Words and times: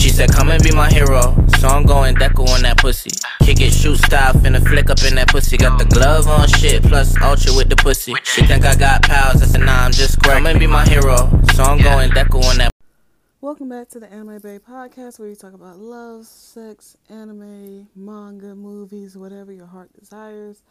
She 0.00 0.08
said, 0.08 0.32
come 0.32 0.50
and 0.50 0.62
be 0.62 0.72
my 0.72 0.90
hero. 0.90 1.20
So 1.58 1.68
I'm 1.68 1.84
going 1.84 2.16
Deku 2.16 2.48
on 2.48 2.62
that 2.62 2.78
pussy. 2.78 3.10
Kick 3.42 3.60
it, 3.60 3.70
shoot 3.70 3.96
style, 3.96 4.32
finna 4.32 4.66
flick 4.66 4.88
up 4.88 5.02
in 5.04 5.14
that 5.16 5.28
pussy. 5.28 5.58
Got 5.58 5.78
the 5.78 5.84
glove 5.84 6.26
on 6.26 6.48
shit, 6.48 6.82
plus 6.82 7.14
ultra 7.20 7.52
with 7.54 7.68
the 7.68 7.76
pussy. 7.76 8.14
She 8.24 8.46
think 8.46 8.64
I 8.64 8.74
got 8.76 9.02
pals, 9.02 9.42
I 9.42 9.46
said, 9.46 9.60
nah, 9.60 9.84
I'm 9.84 9.92
just 9.92 10.18
crack. 10.22 10.38
Come 10.38 10.46
and 10.46 10.58
be 10.58 10.66
my 10.66 10.88
hero. 10.88 11.28
So 11.54 11.64
I'm 11.64 11.82
going 11.82 12.10
Deku 12.12 12.42
on 12.42 12.56
that 12.58 12.70
Welcome 13.42 13.68
back 13.68 13.90
to 13.90 14.00
the 14.00 14.10
Anime 14.10 14.38
Bae 14.38 14.58
podcast 14.58 15.18
where 15.18 15.28
we 15.28 15.34
talk 15.34 15.52
about 15.52 15.78
love, 15.78 16.26
sex, 16.26 16.96
anime, 17.10 17.88
manga, 17.94 18.54
movies, 18.54 19.18
whatever 19.18 19.52
your 19.52 19.66
heart 19.66 19.92
desires. 19.92 20.62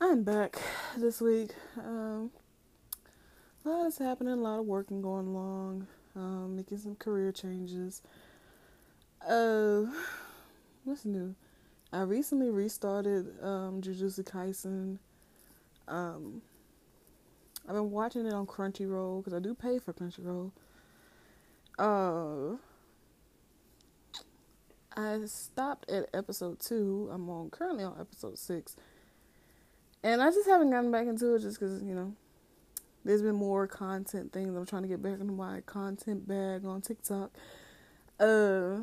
I'm 0.00 0.22
back 0.22 0.56
this 0.96 1.20
week. 1.20 1.50
Um, 1.78 2.30
a 3.64 3.68
lot 3.68 3.86
is 3.86 3.98
happening, 3.98 4.34
a 4.34 4.36
lot 4.36 4.60
of 4.60 4.66
working 4.66 5.02
going 5.02 5.26
along, 5.26 5.88
um, 6.14 6.54
making 6.54 6.78
some 6.78 6.94
career 6.94 7.32
changes. 7.32 8.02
Uh, 9.26 9.86
what's 10.84 11.04
new? 11.04 11.34
I 11.92 12.02
recently 12.02 12.50
restarted 12.50 13.26
um, 13.42 13.80
Jujutsu 13.80 14.22
Kaisen. 14.22 14.98
Um, 15.88 16.42
I've 17.68 17.74
been 17.74 17.90
watching 17.90 18.26
it 18.26 18.32
on 18.32 18.46
Crunchyroll 18.46 19.20
because 19.20 19.34
I 19.34 19.40
do 19.40 19.54
pay 19.54 19.78
for 19.78 19.92
Crunchyroll. 19.92 20.52
Uh, 21.78 22.56
I 24.96 25.24
stopped 25.26 25.90
at 25.90 26.08
episode 26.14 26.60
two. 26.60 27.08
I'm 27.12 27.28
on 27.28 27.50
currently 27.50 27.84
on 27.84 27.96
episode 28.00 28.38
six, 28.38 28.76
and 30.02 30.22
I 30.22 30.30
just 30.30 30.48
haven't 30.48 30.70
gotten 30.70 30.90
back 30.90 31.06
into 31.06 31.34
it 31.34 31.40
just 31.40 31.60
because 31.60 31.82
you 31.82 31.94
know 31.94 32.14
there's 33.04 33.22
been 33.22 33.34
more 33.34 33.66
content 33.66 34.32
things. 34.32 34.56
I'm 34.56 34.66
trying 34.66 34.82
to 34.82 34.88
get 34.88 35.02
back 35.02 35.20
into 35.20 35.32
my 35.32 35.60
content 35.62 36.26
bag 36.26 36.64
on 36.64 36.80
TikTok. 36.80 37.30
Uh, 38.18 38.78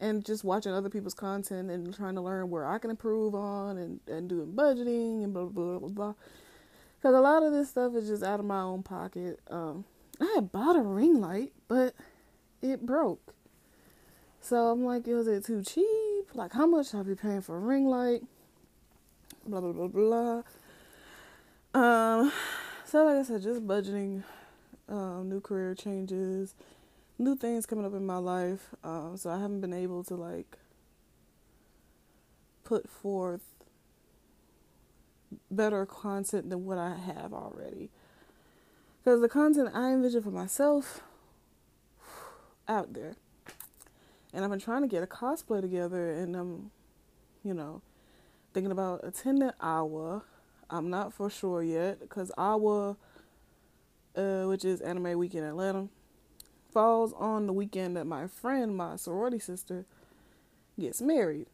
and 0.00 0.24
just 0.24 0.44
watching 0.44 0.72
other 0.72 0.88
people's 0.88 1.14
content 1.14 1.70
and 1.70 1.94
trying 1.94 2.14
to 2.14 2.20
learn 2.20 2.50
where 2.50 2.66
I 2.66 2.78
can 2.78 2.90
improve 2.90 3.34
on 3.34 3.76
and, 3.76 4.00
and 4.08 4.28
doing 4.28 4.52
budgeting 4.52 5.22
and 5.22 5.32
blah 5.32 5.44
blah 5.44 5.78
blah 5.78 5.88
blah. 5.88 6.14
Because 6.98 7.14
a 7.14 7.20
lot 7.20 7.42
of 7.42 7.52
this 7.52 7.70
stuff 7.70 7.94
is 7.94 8.08
just 8.08 8.22
out 8.22 8.40
of 8.40 8.46
my 8.46 8.60
own 8.60 8.82
pocket. 8.82 9.40
Um, 9.50 9.84
I 10.20 10.32
had 10.34 10.52
bought 10.52 10.76
a 10.76 10.82
ring 10.82 11.20
light, 11.20 11.52
but 11.68 11.94
it 12.60 12.84
broke. 12.84 13.34
So 14.40 14.68
I'm 14.68 14.84
like, 14.84 15.06
is 15.06 15.26
it 15.26 15.44
too 15.44 15.62
cheap? 15.62 16.34
Like, 16.34 16.52
how 16.52 16.66
much 16.66 16.94
I'll 16.94 17.04
be 17.04 17.14
paying 17.14 17.42
for 17.42 17.56
a 17.56 17.60
ring 17.60 17.86
light? 17.86 18.22
Blah 19.46 19.60
blah 19.60 19.72
blah 19.72 19.88
blah. 19.88 20.42
Um, 21.74 22.32
so 22.84 23.04
like 23.04 23.18
I 23.18 23.22
said, 23.22 23.42
just 23.42 23.66
budgeting, 23.66 24.22
um, 24.88 25.28
new 25.28 25.40
career 25.40 25.74
changes, 25.74 26.54
new 27.20 27.36
things 27.36 27.66
coming 27.66 27.84
up 27.84 27.94
in 27.94 28.06
my 28.06 28.16
life. 28.16 28.70
Um, 28.82 29.16
so 29.16 29.30
I 29.30 29.38
haven't 29.38 29.60
been 29.60 29.74
able 29.74 30.02
to 30.04 30.14
like 30.14 30.56
put 32.64 32.88
forth 32.88 33.42
better 35.50 35.86
content 35.86 36.50
than 36.50 36.64
what 36.64 36.78
I 36.78 36.96
have 36.96 37.32
already. 37.32 37.90
Because 38.98 39.20
the 39.20 39.28
content 39.28 39.70
I 39.74 39.92
envision 39.92 40.22
for 40.22 40.30
myself 40.30 41.02
out 42.68 42.94
there. 42.94 43.14
And 44.32 44.44
I've 44.44 44.50
been 44.50 44.60
trying 44.60 44.82
to 44.82 44.88
get 44.88 45.02
a 45.02 45.06
cosplay 45.06 45.60
together 45.60 46.10
and 46.10 46.36
I'm, 46.36 46.70
you 47.44 47.52
know, 47.52 47.82
thinking 48.54 48.72
about 48.72 49.00
attending 49.02 49.50
Awa. 49.60 50.22
I'm 50.70 50.88
not 50.88 51.12
for 51.12 51.28
sure 51.28 51.62
yet 51.62 52.00
because 52.00 52.30
Awa, 52.38 52.96
uh, 54.16 54.44
which 54.44 54.64
is 54.64 54.80
Anime 54.80 55.18
Week 55.18 55.34
in 55.34 55.42
Atlanta, 55.42 55.88
falls 56.72 57.12
on 57.14 57.46
the 57.46 57.52
weekend 57.52 57.96
that 57.96 58.06
my 58.06 58.26
friend, 58.26 58.76
my 58.76 58.96
sorority 58.96 59.38
sister, 59.38 59.86
gets 60.78 61.00
married. 61.00 61.46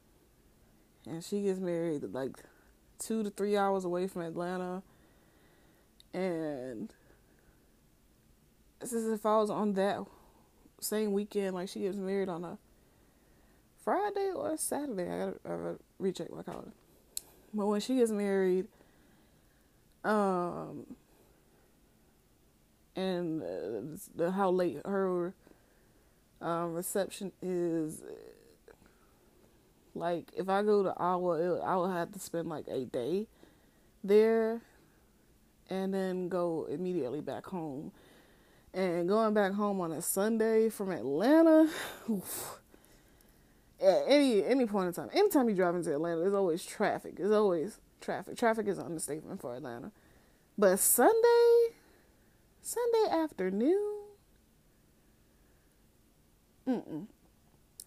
And 1.06 1.23
she 1.23 1.42
gets 1.42 1.61
married 1.61 2.03
like 2.12 2.36
two 2.98 3.23
to 3.23 3.31
three 3.31 3.56
hours 3.56 3.84
away 3.84 4.06
from 4.06 4.23
Atlanta. 4.23 4.83
And 6.13 6.92
since 8.83 9.05
it 9.05 9.20
falls 9.20 9.51
on 9.51 9.74
that 9.74 10.05
same 10.80 11.13
weekend, 11.13 11.55
like 11.55 11.69
she 11.69 11.80
gets 11.80 11.96
married 11.96 12.29
on 12.29 12.45
a 12.45 12.58
Friday 13.85 14.33
or 14.35 14.52
a 14.52 14.58
Saturday. 14.58 15.05
I 15.05 15.19
gotta, 15.19 15.36
I 15.45 15.48
gotta 15.48 15.79
recheck 15.98 16.33
my 16.33 16.42
calendar. 16.42 16.73
But 17.55 17.67
when 17.67 17.80
she 17.80 17.96
gets 17.96 18.11
married, 18.11 18.67
um, 20.05 20.86
and 22.96 23.42
uh, 24.18 24.30
how 24.30 24.51
late 24.51 24.80
her 24.84 25.34
um, 26.40 26.74
reception 26.74 27.33
is, 27.42 28.02
like 29.95 30.30
if 30.36 30.48
I 30.48 30.62
go 30.62 30.83
to 30.83 30.95
Awa, 30.96 31.61
I 31.61 31.77
will 31.77 31.90
have 31.90 32.12
to 32.12 32.18
spend 32.18 32.48
like 32.48 32.67
a 32.68 32.84
day 32.84 33.27
there, 34.02 34.62
and 35.68 35.92
then 35.92 36.29
go 36.29 36.67
immediately 36.70 37.20
back 37.20 37.46
home 37.46 37.92
and 38.77 39.08
going 39.08 39.33
back 39.33 39.52
home 39.52 39.80
on 39.80 39.90
a 39.90 40.02
Sunday 40.02 40.68
from 40.68 40.90
Atlanta. 40.90 41.68
Oof, 42.11 42.61
at 43.80 44.02
any 44.07 44.45
any 44.45 44.67
point 44.67 44.89
in 44.89 44.92
time, 44.92 45.08
anytime 45.14 45.48
you 45.48 45.55
drive 45.55 45.74
into 45.74 45.92
Atlanta, 45.92 46.20
there's 46.20 46.34
always 46.34 46.64
traffic. 46.64 47.17
There's 47.17 47.33
always 47.33 47.80
traffic. 48.01 48.36
Traffic 48.36 48.68
is 48.68 48.78
an 48.78 48.84
understatement 48.84 49.40
for 49.40 49.55
Atlanta. 49.55 49.92
But 50.58 50.78
Sunday, 50.78 51.76
Sunday 52.66 53.08
afternoon, 53.12 53.94
mm 56.66 57.06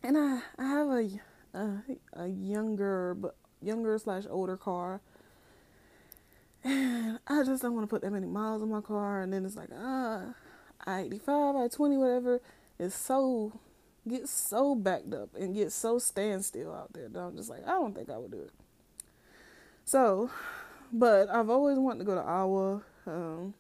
and 0.02 0.18
I 0.18 0.40
I 0.58 0.64
have 0.64 0.88
a 0.88 1.20
a, 1.54 1.84
a 2.14 2.28
younger 2.28 3.14
but 3.14 3.36
younger 3.62 3.98
slash 3.98 4.24
older 4.30 4.56
car. 4.56 5.02
And 6.64 7.20
I 7.28 7.44
just 7.44 7.62
don't 7.62 7.74
want 7.74 7.84
to 7.84 7.90
put 7.90 8.04
that 8.04 8.12
many 8.12 8.28
miles 8.28 8.62
on 8.62 8.70
my 8.70 8.80
car, 8.80 9.22
and 9.22 9.34
then 9.34 9.46
it's 9.46 9.58
like, 9.58 9.70
uh, 9.70 10.28
I 10.86 11.02
85, 11.02 11.56
I 11.58 11.68
20, 11.68 11.98
whatever, 11.98 12.42
is 12.80 12.96
so 12.96 13.52
gets 14.08 14.32
so 14.32 14.76
backed 14.76 15.14
up 15.14 15.36
and 15.36 15.56
gets 15.56 15.76
so 15.76 16.00
standstill 16.00 16.74
out 16.74 16.94
there 16.94 17.10
that 17.10 17.20
I'm 17.20 17.36
just 17.36 17.50
like, 17.50 17.68
I 17.68 17.72
don't 17.72 17.94
think 17.94 18.10
I 18.10 18.18
would 18.18 18.32
do 18.32 18.40
it. 18.44 18.52
So, 19.84 20.32
but 20.94 21.30
I've 21.30 21.50
always 21.50 21.78
wanted 21.78 22.00
to 22.00 22.06
go 22.06 22.16
to 22.16 22.22
Awa. 22.22 22.82
Um, 23.06 23.54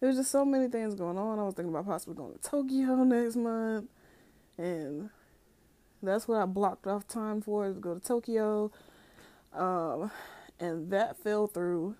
there's 0.00 0.16
just 0.16 0.30
so 0.30 0.44
many 0.44 0.68
things 0.68 0.94
going 0.94 1.18
on. 1.18 1.38
I 1.38 1.44
was 1.44 1.54
thinking 1.54 1.74
about 1.74 1.86
possibly 1.86 2.14
going 2.14 2.32
to 2.32 2.38
Tokyo 2.38 3.04
next 3.04 3.36
month, 3.36 3.86
and 4.56 5.10
that's 6.02 6.28
what 6.28 6.40
I 6.40 6.46
blocked 6.46 6.86
off 6.86 7.06
time 7.06 7.40
for 7.40 7.66
is 7.66 7.74
to 7.74 7.80
go 7.80 7.94
to 7.94 8.00
Tokyo. 8.00 8.70
Um, 9.52 10.10
and 10.60 10.90
that 10.90 11.16
fell 11.16 11.46
through. 11.46 11.96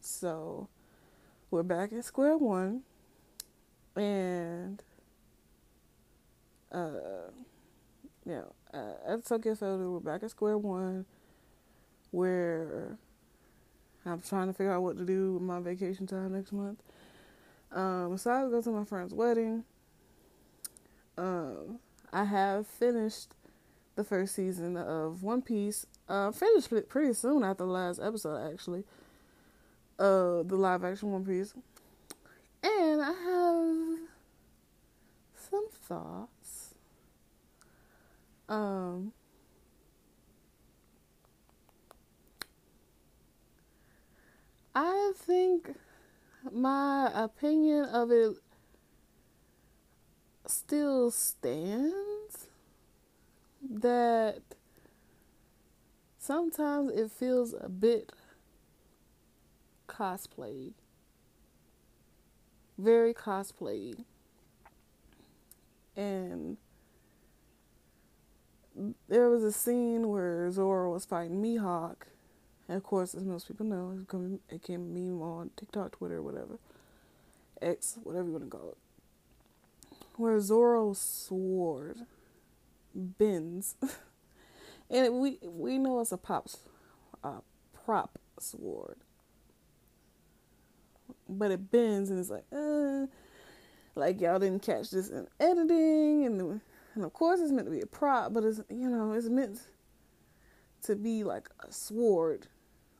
So 0.00 0.68
we're 1.50 1.62
back 1.62 1.92
at 1.92 2.04
square 2.04 2.36
one 2.36 2.82
and 3.96 4.82
uh, 6.72 7.30
yeah, 8.24 8.42
uh, 8.74 8.92
at 9.06 9.24
Tokyo 9.24 9.54
Soda, 9.54 9.88
we're 9.88 10.00
back 10.00 10.22
at 10.22 10.30
square 10.30 10.58
one, 10.58 11.06
where 12.10 12.98
I'm 14.04 14.20
trying 14.20 14.48
to 14.48 14.52
figure 14.52 14.72
out 14.72 14.82
what 14.82 14.98
to 14.98 15.04
do 15.04 15.34
with 15.34 15.42
my 15.42 15.60
vacation 15.60 16.06
time 16.06 16.32
next 16.32 16.52
month. 16.52 16.82
Um, 17.72 18.12
besides 18.12 18.50
go 18.50 18.62
to 18.62 18.70
my 18.70 18.84
friend's 18.84 19.12
wedding, 19.12 19.64
um, 21.18 21.78
I 22.12 22.24
have 22.24 22.66
finished 22.66 23.34
the 23.96 24.04
first 24.04 24.34
season 24.34 24.76
of 24.76 25.22
One 25.22 25.42
Piece. 25.42 25.86
Uh, 26.08 26.30
finished 26.30 26.72
pretty 26.88 27.12
soon 27.14 27.42
after 27.42 27.64
the 27.64 27.70
last 27.70 28.00
episode, 28.00 28.52
actually. 28.52 28.84
Uh, 29.98 30.42
the 30.42 30.56
live 30.56 30.84
action 30.84 31.10
One 31.10 31.24
Piece. 31.24 31.54
And 32.62 33.00
I 33.02 33.12
have 33.12 33.98
some 35.36 35.66
thoughts. 35.70 36.74
Um, 38.48 39.12
I 44.74 45.12
think 45.16 45.74
my 46.52 47.10
opinion 47.14 47.84
of 47.84 48.10
it 48.10 48.32
still 50.46 51.10
stands 51.10 52.48
that 53.68 54.40
sometimes 56.18 56.92
it 56.92 57.10
feels 57.10 57.54
a 57.60 57.68
bit 57.68 58.12
cosplayed 59.88 60.74
very 62.78 63.14
cosplayed. 63.14 64.04
And 65.96 66.58
there 69.08 69.30
was 69.30 69.42
a 69.42 69.52
scene 69.52 70.08
where 70.08 70.50
Zoro 70.50 70.92
was 70.92 71.04
fighting 71.06 71.42
Mihawk. 71.42 72.08
And 72.68 72.76
of 72.76 72.82
course, 72.82 73.14
as 73.14 73.24
most 73.24 73.48
people 73.48 73.66
know, 73.66 73.98
it 73.98 74.48
became 74.48 74.80
a 74.80 74.98
meme 74.98 75.22
on 75.22 75.50
TikTok, 75.56 75.92
Twitter, 75.92 76.20
whatever. 76.20 76.58
X, 77.62 77.98
whatever 78.02 78.26
you 78.26 78.32
want 78.32 78.44
to 78.44 78.50
call 78.50 78.70
it. 78.70 79.96
Where 80.16 80.40
Zoro's 80.40 80.98
sword 80.98 82.00
bends, 82.94 83.76
and 84.90 85.20
we 85.20 85.38
we 85.42 85.78
know 85.78 86.00
it's 86.00 86.12
a 86.12 86.16
pop 86.16 86.48
a 87.22 87.34
prop 87.84 88.18
sword, 88.38 88.96
but 91.28 91.50
it 91.50 91.70
bends 91.70 92.10
and 92.10 92.18
it's 92.18 92.30
like, 92.30 92.44
uh, 92.52 93.06
like 93.94 94.20
y'all 94.20 94.38
didn't 94.38 94.62
catch 94.62 94.90
this 94.90 95.08
in 95.10 95.26
editing, 95.38 96.26
and 96.26 96.60
and 96.94 97.04
of 97.04 97.12
course 97.12 97.40
it's 97.40 97.52
meant 97.52 97.66
to 97.66 97.72
be 97.72 97.82
a 97.82 97.86
prop, 97.86 98.32
but 98.32 98.44
it's 98.44 98.60
you 98.70 98.88
know 98.88 99.12
it's 99.12 99.28
meant 99.28 99.60
to 100.82 100.96
be 100.96 101.24
like 101.24 101.48
a 101.60 101.70
sword, 101.72 102.46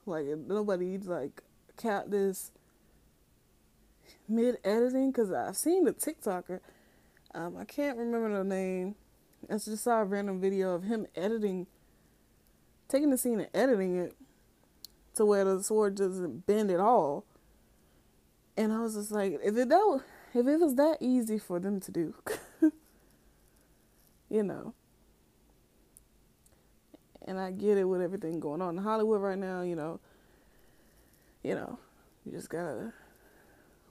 like 0.06 0.26
nobody 0.26 0.98
like 0.98 1.42
caught 1.76 2.10
this 2.10 2.52
mid 4.28 4.58
editing 4.64 5.10
because 5.10 5.32
I've 5.32 5.56
seen 5.56 5.84
the 5.84 5.92
TikToker. 5.92 6.60
Um, 7.34 7.56
I 7.56 7.64
can't 7.64 7.98
remember 7.98 8.38
the 8.38 8.44
name. 8.44 8.94
I 9.50 9.54
just 9.54 9.84
saw 9.84 10.00
a 10.00 10.04
random 10.04 10.40
video 10.40 10.74
of 10.74 10.84
him 10.84 11.06
editing, 11.14 11.66
taking 12.88 13.10
the 13.10 13.18
scene 13.18 13.40
and 13.40 13.50
editing 13.52 13.98
it 13.98 14.14
to 15.16 15.26
where 15.26 15.44
the 15.44 15.62
sword 15.62 15.96
doesn't 15.96 16.46
bend 16.46 16.70
at 16.70 16.80
all. 16.80 17.24
And 18.56 18.72
I 18.72 18.80
was 18.80 18.94
just 18.94 19.12
like, 19.12 19.38
if 19.44 19.56
it 19.56 19.68
that, 19.68 20.00
if 20.34 20.46
it 20.46 20.56
was 20.58 20.74
that 20.76 20.98
easy 21.00 21.38
for 21.38 21.60
them 21.60 21.80
to 21.80 21.92
do, 21.92 22.14
you 24.30 24.42
know. 24.42 24.74
And 27.26 27.38
I 27.38 27.50
get 27.50 27.76
it 27.76 27.84
with 27.84 28.00
everything 28.00 28.38
going 28.38 28.62
on 28.62 28.76
in 28.76 28.82
Hollywood 28.82 29.20
right 29.20 29.38
now, 29.38 29.62
you 29.62 29.74
know. 29.74 30.00
You 31.42 31.54
know, 31.54 31.78
you 32.24 32.32
just 32.32 32.50
gotta 32.50 32.92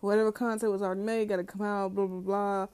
whatever 0.01 0.31
content 0.31 0.71
was 0.71 0.81
already 0.81 1.01
made 1.01 1.29
got 1.29 1.37
to 1.37 1.43
come 1.43 1.61
out, 1.61 1.95
blah 1.95 2.05
blah 2.05 2.19
blah, 2.19 2.67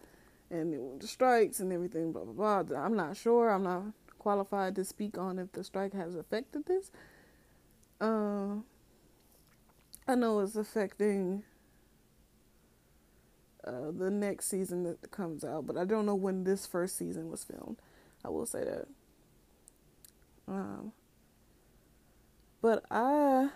and 0.49 1.01
the 1.01 1.07
strikes 1.07 1.59
and 1.59 1.71
everything, 1.71 2.11
blah 2.11 2.25
blah 2.25 2.63
blah. 2.63 2.77
I'm 2.77 2.95
not 2.95 3.17
sure. 3.17 3.49
I'm 3.49 3.63
not 3.63 3.83
qualified 4.19 4.75
to 4.75 4.85
speak 4.85 5.17
on 5.17 5.39
if 5.39 5.51
the 5.51 5.63
strike 5.63 5.93
has 5.93 6.15
affected 6.15 6.65
this. 6.65 6.91
Uh, 7.99 8.57
I 10.07 10.15
know 10.15 10.39
it's 10.39 10.55
affecting 10.55 11.43
uh, 13.65 13.91
the 13.91 14.09
next 14.09 14.47
season 14.47 14.83
that 14.83 15.11
comes 15.11 15.43
out, 15.43 15.65
but 15.65 15.77
I 15.77 15.85
don't 15.85 16.05
know 16.05 16.15
when 16.15 16.43
this 16.43 16.65
first 16.65 16.97
season 16.97 17.29
was 17.29 17.43
filmed. 17.43 17.77
I 18.25 18.29
will 18.29 18.45
say 18.45 18.63
that. 18.63 18.87
Um, 20.47 20.91
but 22.61 22.83
I 22.91 23.49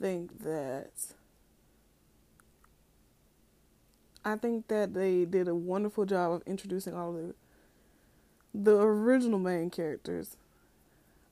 think 0.00 0.42
that 0.42 0.90
I 4.24 4.36
think 4.36 4.68
that 4.68 4.94
they 4.94 5.24
did 5.24 5.48
a 5.48 5.54
wonderful 5.54 6.04
job 6.04 6.32
of 6.32 6.42
introducing 6.46 6.94
all 6.94 7.12
the 7.12 7.34
the 8.54 8.78
original 8.78 9.38
main 9.38 9.70
characters 9.70 10.36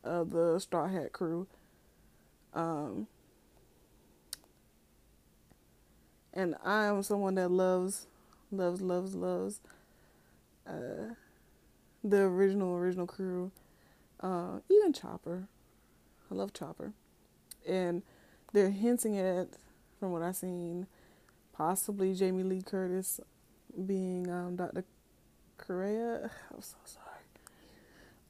of 0.03 0.31
the 0.31 0.59
Straw 0.59 0.89
Hat 0.89 1.13
crew. 1.13 1.47
Um, 2.55 3.07
and 6.33 6.55
I 6.65 6.87
am 6.87 7.03
someone 7.03 7.35
that 7.37 7.51
loves, 7.51 8.07
loves, 8.51 8.81
loves, 8.81 9.15
loves 9.15 9.61
uh, 10.67 11.15
the 12.03 12.19
original 12.19 12.77
original 12.77 13.07
crew. 13.07 13.51
Uh, 14.23 14.61
even 14.69 14.93
Chopper, 14.93 15.49
I 16.31 16.35
love 16.35 16.53
Chopper, 16.53 16.93
and 17.67 18.03
they're 18.53 18.71
hinting 18.71 19.19
at, 19.19 19.49
from 19.99 20.13
what 20.13 20.23
I've 20.23 20.37
seen, 20.37 20.87
possibly 21.53 22.15
Jamie 22.15 22.43
Lee 22.43 22.63
Curtis 22.63 23.21
being 23.87 24.31
um, 24.31 24.57
Dr. 24.57 24.85
Kureha. 25.59 26.25
I'm 26.55 26.61
so 26.61 26.77
sorry. 26.85 27.07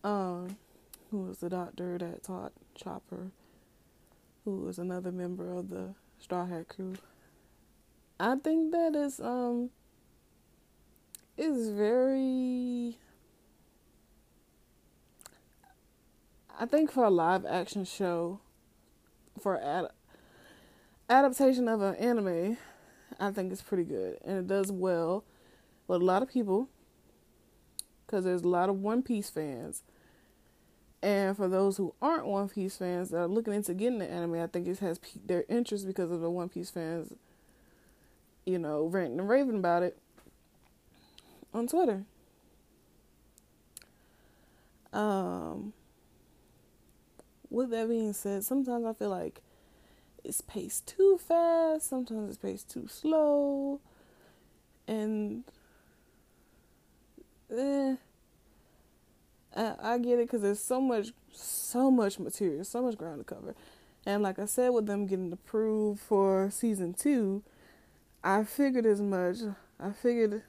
Um, 0.03 0.57
who 1.11 1.23
was 1.23 1.39
the 1.39 1.49
doctor 1.49 1.99
that 1.99 2.23
taught 2.23 2.53
Chopper, 2.75 3.31
who 4.45 4.61
was 4.61 4.79
another 4.79 5.11
member 5.11 5.53
of 5.53 5.71
the 5.71 5.95
Straw 6.21 6.47
Hat 6.47 6.69
crew. 6.69 6.95
I 8.19 8.37
think 8.37 8.73
that 8.73 8.95
is 8.95 9.19
um 9.21 9.71
is 11.37 11.71
very 11.71 12.99
I 16.61 16.67
think 16.67 16.93
for 16.93 17.05
a 17.05 17.11
live 17.11 17.47
action 17.47 17.87
show 17.87 18.39
for 19.41 19.59
ad- 19.59 19.89
adaptation 21.09 21.67
of 21.69 21.81
an 21.81 21.95
anime 21.95 22.59
I 23.19 23.31
think 23.31 23.51
it's 23.51 23.63
pretty 23.63 23.85
good 23.85 24.19
and 24.23 24.37
it 24.37 24.47
does 24.47 24.71
well 24.71 25.25
with 25.89 26.03
a 26.03 26.05
lot 26.05 26.23
of 26.23 26.29
people 26.29 26.69
because 28.11 28.25
there's 28.25 28.43
a 28.43 28.49
lot 28.49 28.69
of 28.69 28.81
One 28.81 29.03
Piece 29.03 29.31
fans. 29.31 29.83
And 31.03 31.37
for 31.37 31.49
those 31.49 31.77
who 31.77 31.95
aren't 32.03 32.27
One 32.27 32.49
Piece 32.49 32.77
fans 32.77 33.11
that 33.11 33.19
are 33.19 33.29
looking 33.29 33.55
into 33.55 33.73
getting 33.73 34.01
the 34.01 34.11
anime, 34.11 34.35
I 34.35 34.47
think 34.49 34.67
it 34.67 34.81
has 34.81 34.99
piqued 34.99 35.29
their 35.29 35.45
interest 35.49 35.87
because 35.87 36.11
of 36.11 36.21
the 36.21 36.29
One 36.29 36.49
Piece 36.49 36.71
fans, 36.71 37.15
you 38.45 38.59
know, 38.59 38.85
ranting 38.85 39.21
and 39.21 39.29
raving 39.29 39.57
about 39.57 39.83
it 39.83 39.97
on 41.55 41.69
Twitter. 41.69 42.05
Um, 44.93 45.73
with 47.51 47.71
that 47.71 47.89
being 47.89 48.13
said, 48.13 48.45
sometimes 48.45 48.87
I 48.87 48.93
feel 48.93 49.11
like 49.11 49.43
it's 50.25 50.41
paced 50.41 50.87
too 50.87 51.19
fast, 51.19 51.89
sometimes 51.89 52.31
it's 52.31 52.39
paced 52.39 52.71
too 52.71 52.87
slow, 52.89 53.81
and 54.87 55.45
eh, 57.51 57.97
I, 59.57 59.75
I 59.83 59.99
get 59.99 60.19
it 60.19 60.27
because 60.27 60.43
there's 60.43 60.61
so 60.63 60.81
much, 60.81 61.09
so 61.33 61.91
much 61.91 62.19
material, 62.19 62.65
so 62.65 62.83
much 62.83 62.97
ground 62.97 63.27
to 63.27 63.35
cover, 63.35 63.55
and 64.07 64.23
like 64.23 64.39
I 64.39 64.47
said, 64.47 64.71
with 64.71 64.87
them 64.87 65.07
getting 65.07 65.33
approved 65.33 66.01
for 66.01 66.51
season 66.51 66.95
two, 66.95 67.43
I 68.23 68.45
figured 68.45 68.87
as 68.87 69.01
much. 69.01 69.39
I 69.79 69.93
figured 69.93 70.43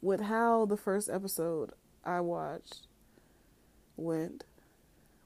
with 0.00 0.22
how 0.22 0.64
the 0.64 0.76
first 0.76 1.10
episode 1.10 1.72
I 2.04 2.20
watched 2.20 2.86
went, 3.96 4.44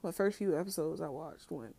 the 0.03 0.11
first 0.11 0.37
few 0.37 0.57
episodes 0.57 1.01
I 1.01 1.09
watched 1.09 1.51
went 1.51 1.75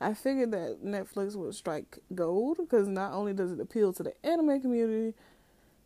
I 0.00 0.14
figured 0.14 0.50
that 0.52 0.82
Netflix 0.82 1.36
would 1.36 1.54
strike 1.54 1.98
gold 2.14 2.56
because 2.56 2.88
not 2.88 3.12
only 3.12 3.34
does 3.34 3.52
it 3.52 3.60
appeal 3.60 3.92
to 3.92 4.02
the 4.02 4.14
anime 4.26 4.60
community, 4.60 5.14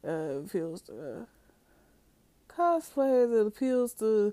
uh, 0.07 0.11
it 0.11 0.45
appeals 0.47 0.83
to 0.83 1.27
cosplayers, 2.49 3.41
it 3.41 3.47
appeals 3.47 3.93
to 3.95 4.33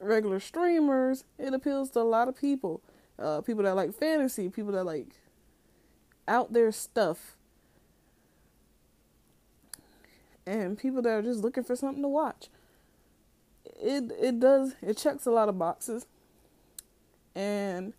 regular 0.00 0.40
streamers, 0.40 1.24
it 1.38 1.54
appeals 1.54 1.90
to 1.90 2.00
a 2.00 2.02
lot 2.02 2.26
of 2.26 2.36
people. 2.36 2.82
Uh, 3.18 3.40
people 3.40 3.62
that 3.62 3.76
like 3.76 3.94
fantasy, 3.94 4.48
people 4.48 4.72
that 4.72 4.84
like 4.84 5.14
out 6.26 6.52
there 6.52 6.72
stuff, 6.72 7.36
and 10.44 10.76
people 10.76 11.02
that 11.02 11.10
are 11.10 11.22
just 11.22 11.40
looking 11.40 11.62
for 11.62 11.76
something 11.76 12.02
to 12.02 12.08
watch. 12.08 12.48
It 13.80 14.10
it 14.20 14.40
does 14.40 14.74
it 14.82 14.96
checks 14.96 15.24
a 15.24 15.30
lot 15.30 15.48
of 15.48 15.56
boxes, 15.58 16.06
and 17.34 17.92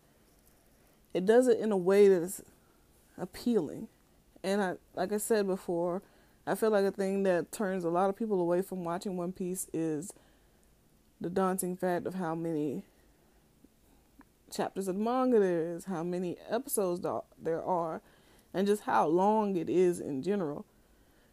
it 1.12 1.26
does 1.26 1.48
it 1.48 1.58
in 1.58 1.72
a 1.72 1.76
way 1.76 2.08
that 2.08 2.22
is 2.22 2.42
appealing. 3.18 3.88
And 4.42 4.62
I 4.62 4.74
like 4.94 5.12
I 5.12 5.18
said 5.18 5.46
before, 5.46 6.02
I 6.46 6.54
feel 6.54 6.70
like 6.70 6.84
a 6.84 6.90
thing 6.90 7.22
that 7.22 7.52
turns 7.52 7.84
a 7.84 7.88
lot 7.88 8.10
of 8.10 8.16
people 8.16 8.40
away 8.40 8.62
from 8.62 8.84
watching 8.84 9.16
One 9.16 9.32
Piece 9.32 9.68
is 9.72 10.12
the 11.20 11.30
daunting 11.30 11.76
fact 11.76 12.06
of 12.06 12.14
how 12.14 12.34
many 12.34 12.82
chapters 14.54 14.88
of 14.88 14.96
manga 14.96 15.38
there 15.38 15.74
is, 15.74 15.86
how 15.86 16.02
many 16.02 16.36
episodes 16.50 17.04
there 17.40 17.62
are, 17.62 18.02
and 18.52 18.66
just 18.66 18.82
how 18.82 19.06
long 19.06 19.56
it 19.56 19.70
is 19.70 20.00
in 20.00 20.22
general. 20.22 20.64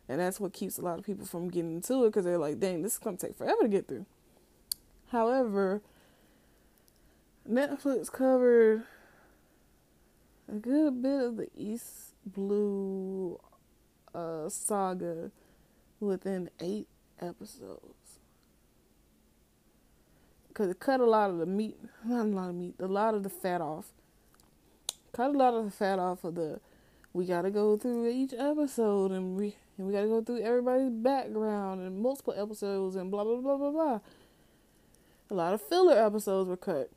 And 0.07 0.19
that's 0.19 0.39
what 0.39 0.53
keeps 0.53 0.77
a 0.77 0.81
lot 0.81 0.99
of 0.99 1.05
people 1.05 1.25
from 1.25 1.49
getting 1.49 1.75
into 1.75 2.03
it 2.03 2.09
because 2.09 2.25
they're 2.25 2.37
like, 2.37 2.59
dang, 2.59 2.81
this 2.81 2.93
is 2.93 2.99
going 2.99 3.17
to 3.17 3.27
take 3.27 3.37
forever 3.37 3.61
to 3.61 3.69
get 3.69 3.87
through. 3.87 4.05
However, 5.11 5.81
Netflix 7.49 8.11
covered 8.11 8.83
a 10.47 10.55
good 10.55 11.01
bit 11.01 11.21
of 11.21 11.37
the 11.37 11.47
East 11.57 12.13
Blue 12.25 13.39
uh, 14.13 14.47
saga 14.47 15.31
within 15.99 16.49
eight 16.59 16.87
episodes. 17.19 18.19
Because 20.47 20.69
it 20.69 20.79
cut 20.79 20.99
a 20.99 21.05
lot 21.05 21.29
of 21.29 21.39
the 21.39 21.45
meat, 21.45 21.77
not 22.05 22.25
a 22.25 22.29
lot 22.29 22.49
of 22.49 22.55
meat, 22.55 22.75
a 22.79 22.85
lot 22.85 23.15
of 23.15 23.23
the 23.23 23.29
fat 23.29 23.61
off. 23.61 23.87
Cut 25.13 25.33
a 25.33 25.37
lot 25.37 25.53
of 25.53 25.65
the 25.65 25.71
fat 25.71 25.97
off 25.97 26.23
of 26.23 26.35
the, 26.35 26.59
we 27.11 27.25
gotta 27.25 27.49
go 27.49 27.75
through 27.75 28.09
each 28.09 28.33
episode 28.37 29.11
and 29.11 29.35
we, 29.35 29.55
and 29.77 29.87
we 29.87 29.93
gotta 29.93 30.07
go 30.07 30.21
through 30.21 30.41
everybody's 30.41 30.91
background 30.91 31.81
and 31.81 31.99
multiple 31.99 32.35
episodes 32.37 32.95
and 32.95 33.09
blah, 33.09 33.23
blah, 33.23 33.37
blah, 33.37 33.57
blah, 33.57 33.71
blah. 33.71 33.99
A 35.29 35.33
lot 35.33 35.53
of 35.53 35.61
filler 35.61 35.97
episodes 35.97 36.47
were 36.47 36.57
cut 36.57 36.91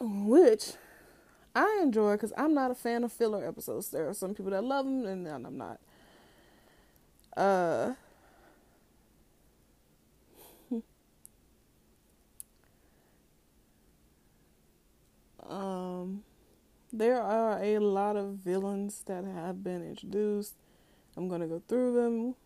which 0.00 0.72
I 1.54 1.80
enjoy 1.82 2.14
because 2.14 2.32
I'm 2.36 2.54
not 2.54 2.70
a 2.70 2.74
fan 2.74 3.04
of 3.04 3.12
filler 3.12 3.46
episodes. 3.46 3.90
There 3.90 4.08
are 4.08 4.14
some 4.14 4.34
people 4.34 4.52
that 4.52 4.64
love 4.64 4.86
them, 4.86 5.06
and 5.06 5.46
I'm 5.46 5.58
not. 5.58 5.80
Uh, 7.36 7.92
um, 15.48 16.22
there 16.92 17.20
are 17.22 17.62
a 17.62 17.78
lot 17.78 18.16
of 18.16 18.36
villains 18.36 19.02
that 19.06 19.24
have 19.24 19.62
been 19.64 19.82
introduced. 19.86 20.54
I'm 21.16 21.28
gonna 21.28 21.46
go 21.48 21.62
through 21.68 21.94
them. 21.94 22.36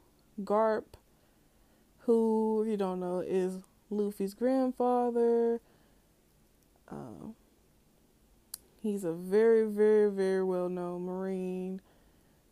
Garp, 0.45 0.85
who 2.01 2.63
if 2.65 2.71
you 2.71 2.77
don't 2.77 3.01
know 3.01 3.21
is 3.21 3.59
Luffy's 3.91 4.35
grandfather. 4.35 5.61
Um, 6.89 7.35
he's 8.83 9.05
a 9.05 9.13
very, 9.13 9.67
very, 9.67 10.11
very 10.11 10.45
well 10.45 10.69
known 10.69 11.03
Marine, 11.03 11.81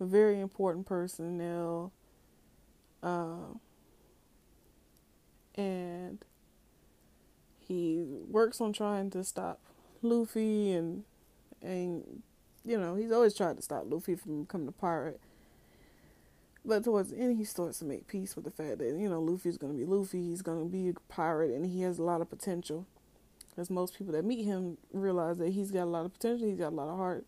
a 0.00 0.04
very 0.04 0.40
important 0.40 0.86
personnel. 0.86 1.92
Uh, 3.02 3.54
and 5.54 6.24
he 7.58 8.04
works 8.28 8.60
on 8.60 8.72
trying 8.72 9.10
to 9.10 9.22
stop 9.24 9.60
Luffy 10.02 10.72
and 10.72 11.04
and 11.60 12.22
you 12.64 12.78
know 12.78 12.94
he's 12.94 13.12
always 13.12 13.34
tried 13.34 13.56
to 13.56 13.62
stop 13.62 13.84
Luffy 13.86 14.14
from 14.14 14.42
becoming 14.42 14.68
a 14.68 14.72
pirate. 14.72 15.20
But 16.64 16.84
towards 16.84 17.10
the 17.10 17.18
end, 17.18 17.38
he 17.38 17.44
starts 17.44 17.78
to 17.78 17.84
make 17.84 18.06
peace 18.06 18.36
with 18.36 18.44
the 18.44 18.50
fact 18.50 18.78
that 18.78 18.96
you 18.98 19.08
know 19.08 19.20
Luffy's 19.20 19.58
going 19.58 19.72
to 19.72 19.78
be 19.78 19.84
Luffy. 19.84 20.22
He's 20.22 20.42
going 20.42 20.64
to 20.64 20.70
be 20.70 20.88
a 20.88 20.94
pirate, 21.12 21.52
and 21.52 21.66
he 21.66 21.82
has 21.82 21.98
a 21.98 22.02
lot 22.02 22.20
of 22.20 22.30
potential. 22.30 22.86
Because 23.58 23.70
most 23.70 23.98
people 23.98 24.12
that 24.12 24.24
meet 24.24 24.44
him 24.44 24.78
realize 24.92 25.38
that 25.38 25.48
he's 25.48 25.72
got 25.72 25.82
a 25.82 25.90
lot 25.90 26.06
of 26.06 26.12
potential. 26.12 26.46
He's 26.46 26.56
got 26.56 26.68
a 26.68 26.76
lot 26.76 26.86
of 26.86 26.96
heart. 26.96 27.26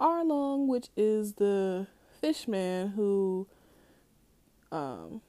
Arlong, 0.00 0.66
which 0.66 0.88
is 0.96 1.34
the 1.34 1.86
fishman 2.20 2.88
who 2.88 3.46
um, 4.72 5.20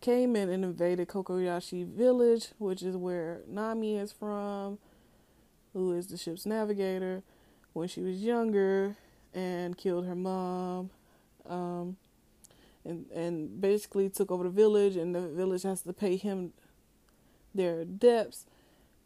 came 0.00 0.34
in 0.34 0.50
and 0.50 0.64
invaded 0.64 1.06
Kokoyashi 1.06 1.86
Village, 1.86 2.48
which 2.58 2.82
is 2.82 2.96
where 2.96 3.42
Nami 3.46 3.96
is 3.96 4.10
from, 4.10 4.78
who 5.72 5.92
is 5.92 6.08
the 6.08 6.16
ship's 6.16 6.44
navigator, 6.44 7.22
when 7.72 7.86
she 7.86 8.00
was 8.00 8.16
younger 8.16 8.96
and 9.32 9.78
killed 9.78 10.06
her 10.06 10.16
mom. 10.16 10.90
Um, 11.48 11.96
and 12.84 13.08
and 13.12 13.60
basically 13.60 14.10
took 14.10 14.32
over 14.32 14.42
the 14.42 14.50
village, 14.50 14.96
and 14.96 15.14
the 15.14 15.28
village 15.28 15.62
has 15.62 15.82
to 15.82 15.92
pay 15.92 16.16
him 16.16 16.54
their 17.54 17.84
debts. 17.84 18.46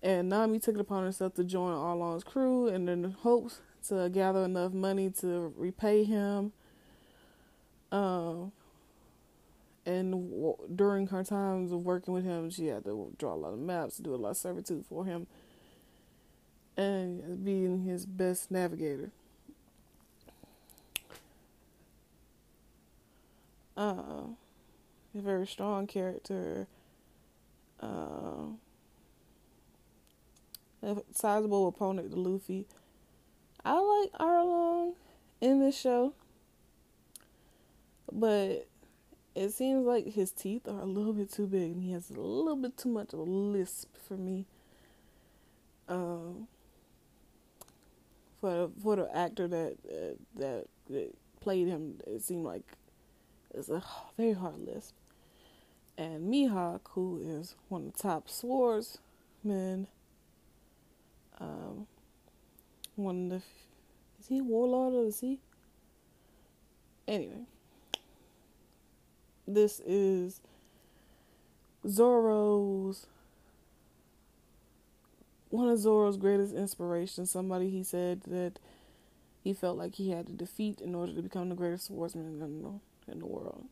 And 0.05 0.29
Nami 0.29 0.59
took 0.59 0.75
it 0.75 0.81
upon 0.83 1.05
herself 1.05 1.33
to 1.37 1.45
join 1.45 1.73
Arlong's 1.73 2.25
crew, 2.25 2.69
and 2.69 2.91
in 2.91 3.05
hopes 3.05 3.61
to 3.89 4.11
gather 4.11 4.45
enough 4.45 4.75
money 4.75 5.09
to 5.21 5.51
repay 5.57 6.05
him. 6.05 6.53
Um, 7.91 8.53
and 9.87 10.13
w- 10.13 10.59
during 10.75 11.07
her 11.07 11.25
times 11.25 11.73
of 11.73 11.87
working 11.87 12.13
with 12.13 12.25
him, 12.25 12.51
she 12.51 12.67
had 12.67 12.85
to 12.85 13.15
draw 13.19 13.33
a 13.33 13.37
lot 13.37 13.55
of 13.55 13.59
maps, 13.59 13.97
do 13.97 14.15
a 14.15 14.17
lot 14.17 14.31
of 14.33 14.37
servitude 14.37 14.85
for 14.87 15.07
him, 15.07 15.27
and 16.77 17.43
being 17.43 17.85
his 17.85 18.05
best 18.05 18.51
navigator. 18.51 19.11
Uh, 23.75 24.35
a 25.15 25.21
very 25.21 25.47
strong 25.47 25.87
character. 25.87 26.67
Uh, 27.81 28.53
a 30.85 31.03
sizable 31.13 31.69
opponent 31.69 32.11
to 32.11 32.17
Luffy. 32.17 32.67
I 33.65 33.79
like 33.79 34.13
Arlong 34.21 34.95
in 35.41 35.61
this 35.61 35.79
show, 35.79 36.15
but 38.13 38.67
it 39.35 39.51
seems 39.53 39.87
like 39.87 40.07
his 40.07 40.31
teeth 40.31 40.69
are 40.69 40.81
a 40.81 40.85
little 40.85 41.13
bit 41.13 41.33
too 41.33 41.47
big 41.47 41.73
and 41.73 41.83
he 41.83 41.93
has 41.93 42.11
a 42.11 42.21
little 42.21 42.57
bit 42.57 42.77
too 42.77 42.89
much 42.89 43.13
of 43.13 43.21
a 43.21 43.23
lisp 43.23 43.97
for 44.07 44.17
me. 44.17 44.47
Um, 45.89 46.49
for 48.41 48.71
for 48.83 48.97
the 48.97 49.17
actor 49.17 49.49
that 49.49 49.77
uh, 49.91 50.15
that, 50.37 50.67
that 50.91 51.15
played 51.41 51.67
him, 51.67 52.01
it 52.07 52.23
seemed 52.23 52.45
like 52.45 52.63
it's 53.53 53.69
a 53.69 53.83
very 54.17 54.33
hard 54.33 54.59
lisp. 54.59 54.95
And 55.97 56.33
Mihawk, 56.33 56.81
who 56.91 57.21
is 57.23 57.55
one 57.69 57.87
of 57.87 57.93
the 57.93 58.03
top 58.03 58.29
swordsmen, 58.29 59.87
um, 61.41 61.87
one 62.97 63.25
of 63.25 63.31
the 63.31 63.43
is 64.21 64.29
he 64.29 64.39
a 64.39 64.43
warlord 64.43 64.95
or 64.95 65.07
is 65.07 65.21
he 65.21 65.41
Anyway, 67.07 67.45
this 69.47 69.81
is 69.81 70.41
Zoro's 71.87 73.07
one 75.51 75.69
of 75.69 75.79
Zoro's 75.79 76.17
greatest 76.17 76.55
inspirations. 76.55 77.31
Somebody 77.31 77.69
he 77.71 77.83
said 77.83 78.23
that 78.23 78.59
he 79.43 79.53
felt 79.53 79.77
like 79.77 79.97
he 79.97 80.11
had 80.11 80.27
to 80.27 80.33
defeat 80.33 80.81
in 80.81 80.95
order 80.95 81.13
to 81.13 81.23
become 81.23 81.51
the 81.51 81.55
greatest 81.55 81.87
swordsman 81.87 82.41
in 82.41 82.63
the, 82.63 83.13
in 83.13 83.19
the 83.21 83.27
world. 83.27 83.67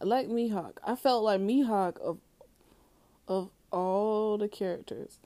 Like 0.00 0.28
Mihawk. 0.28 0.78
I 0.84 0.94
felt 0.94 1.24
like 1.24 1.40
Mihawk 1.40 1.98
of 2.00 2.18
of 3.26 3.50
all 3.70 4.38
the 4.38 4.48
characters 4.48 5.18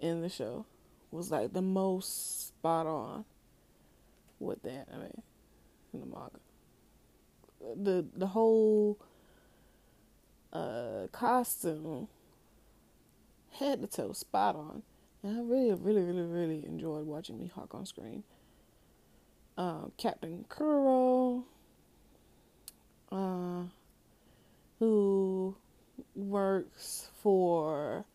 in 0.00 0.22
the 0.22 0.28
show 0.28 0.66
was 1.10 1.30
like 1.30 1.52
the 1.52 1.62
most 1.62 2.48
spot 2.48 2.86
on 2.86 3.24
with 4.38 4.62
the 4.62 4.70
anime 4.70 5.22
in 5.92 6.00
the 6.00 6.06
manga 6.06 6.38
the 7.60 8.06
the 8.16 8.28
whole 8.28 8.98
uh, 10.52 11.06
costume, 11.12 12.08
head 13.52 13.80
to 13.80 13.86
toe, 13.86 14.12
spot 14.12 14.56
on. 14.56 14.82
And 15.22 15.38
I 15.38 15.42
really, 15.42 15.74
really, 15.74 16.02
really, 16.02 16.22
really 16.22 16.66
enjoyed 16.66 17.06
watching 17.06 17.38
Mihawk 17.38 17.74
on 17.74 17.84
screen. 17.84 18.24
Uh, 19.58 19.86
Captain 19.98 20.46
Kuro, 20.48 21.44
uh, 23.12 23.64
who 24.78 25.54
works 26.14 27.10
for 27.22 28.06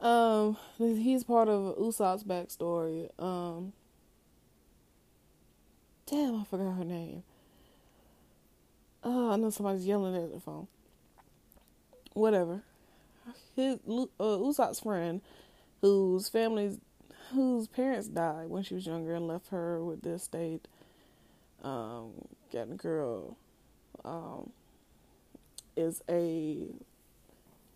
Um, 0.00 0.56
he's 0.78 1.24
part 1.24 1.48
of 1.48 1.76
Usopp's 1.78 2.24
backstory. 2.24 3.10
Um, 3.18 3.72
damn, 6.06 6.40
I 6.40 6.44
forgot 6.44 6.76
her 6.76 6.84
name. 6.84 7.22
Oh, 9.02 9.32
I 9.32 9.36
know 9.36 9.50
somebody's 9.50 9.86
yelling 9.86 10.16
at 10.16 10.32
the 10.32 10.40
phone. 10.40 10.66
Whatever. 12.12 12.62
His 13.54 13.78
uh, 13.88 14.06
Usopp's 14.20 14.80
friend, 14.80 15.20
whose 15.80 16.28
family's, 16.28 16.78
whose 17.32 17.68
parents 17.68 18.08
died 18.08 18.48
when 18.48 18.62
she 18.62 18.74
was 18.74 18.86
younger 18.86 19.14
and 19.14 19.26
left 19.26 19.48
her 19.48 19.82
with 19.84 20.02
this 20.02 20.24
state. 20.24 20.66
Um, 21.62 22.12
Captain 22.52 22.78
Kuro, 22.78 23.36
um, 24.04 24.50
is 25.76 26.02
a 26.08 26.68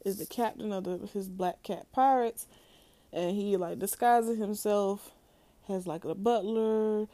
is 0.04 0.16
the 0.16 0.26
captain 0.26 0.72
of 0.72 0.84
the, 0.84 1.06
his 1.12 1.28
black 1.28 1.62
cat 1.62 1.86
pirates, 1.92 2.46
and 3.12 3.36
he 3.36 3.56
like 3.56 3.78
disguises 3.78 4.38
himself 4.38 5.10
as 5.68 5.86
like 5.86 6.04
a 6.04 6.14
butler, 6.14 7.06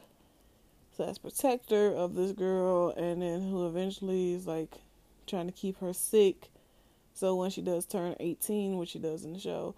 slash 0.95 1.17
protector 1.21 1.93
of 1.93 2.15
this 2.15 2.31
girl, 2.31 2.89
and 2.97 3.21
then 3.21 3.41
who 3.41 3.67
eventually 3.67 4.33
is 4.33 4.47
like 4.47 4.75
trying 5.27 5.45
to 5.45 5.51
keep 5.51 5.79
her 5.79 5.93
sick, 5.93 6.47
so 7.13 7.35
when 7.35 7.51
she 7.51 7.61
does 7.61 7.85
turn 7.85 8.15
eighteen, 8.19 8.77
which 8.77 8.89
she 8.89 8.99
does 8.99 9.23
in 9.23 9.33
the 9.33 9.39
show, 9.39 9.75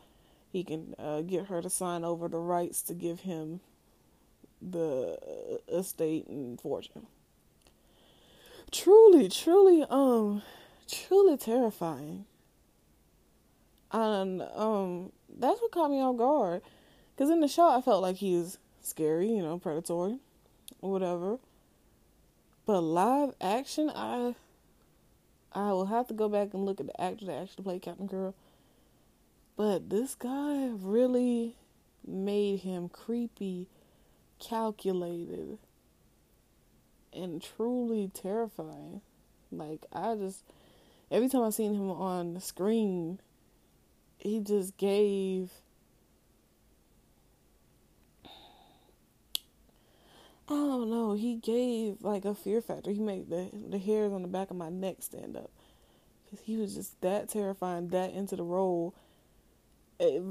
he 0.51 0.63
can 0.63 0.95
uh, 0.97 1.21
get 1.21 1.47
her 1.47 1.61
to 1.61 1.69
sign 1.69 2.03
over 2.03 2.27
the 2.27 2.37
rights 2.37 2.81
to 2.83 2.93
give 2.93 3.21
him 3.21 3.59
the 4.61 5.17
uh, 5.21 5.77
estate 5.77 6.27
and 6.27 6.59
fortune. 6.59 7.07
Truly, 8.71 9.29
truly, 9.29 9.85
um, 9.89 10.41
truly 10.87 11.37
terrifying. 11.37 12.25
And 13.91 14.41
um, 14.55 15.11
that's 15.37 15.61
what 15.61 15.71
caught 15.71 15.91
me 15.91 16.01
off 16.01 16.17
guard. 16.17 16.61
Because 17.15 17.29
in 17.29 17.41
the 17.41 17.47
show, 17.47 17.67
I 17.69 17.81
felt 17.81 18.01
like 18.01 18.17
he 18.17 18.35
was 18.35 18.57
scary, 18.81 19.29
you 19.29 19.41
know, 19.41 19.57
predatory, 19.57 20.19
whatever. 20.79 21.37
But 22.65 22.81
live 22.81 23.33
action, 23.41 23.91
I 23.93 24.35
I 25.51 25.71
will 25.71 25.87
have 25.87 26.07
to 26.07 26.13
go 26.13 26.29
back 26.29 26.53
and 26.53 26.65
look 26.65 26.79
at 26.79 26.85
the 26.85 27.01
actor 27.01 27.25
that 27.25 27.41
actually 27.41 27.63
played 27.63 27.81
Captain 27.81 28.07
Kuro. 28.07 28.35
But 29.57 29.89
this 29.89 30.13
guy 30.15 30.69
really 30.73 31.55
made 32.05 32.59
him 32.59 32.87
creepy, 32.87 33.67
calculated, 34.39 35.57
and 37.11 37.41
truly 37.41 38.11
terrifying. 38.13 39.01
Like 39.51 39.85
I 39.91 40.15
just 40.15 40.43
every 41.09 41.27
time 41.27 41.41
I 41.41 41.49
seen 41.49 41.73
him 41.73 41.89
on 41.89 42.35
the 42.35 42.41
screen, 42.41 43.19
he 44.19 44.39
just 44.39 44.77
gave 44.77 45.51
I 50.51 50.55
don't 50.55 50.89
know. 50.89 51.13
He 51.13 51.35
gave 51.35 52.01
like 52.01 52.25
a 52.25 52.33
fear 52.33 52.59
factor. 52.59 52.89
He 52.91 52.99
made 52.99 53.29
the 53.29 53.49
the 53.69 53.77
hairs 53.77 54.11
on 54.11 54.23
the 54.23 54.27
back 54.27 54.49
of 54.49 54.57
my 54.57 54.69
neck 54.69 54.97
stand 55.01 55.37
up 55.37 55.51
because 56.25 56.45
he 56.45 56.57
was 56.57 56.75
just 56.75 56.99
that 57.01 57.29
terrifying, 57.29 57.89
that 57.89 58.13
into 58.13 58.35
the 58.35 58.43
role. 58.43 58.95
It, 59.99 60.23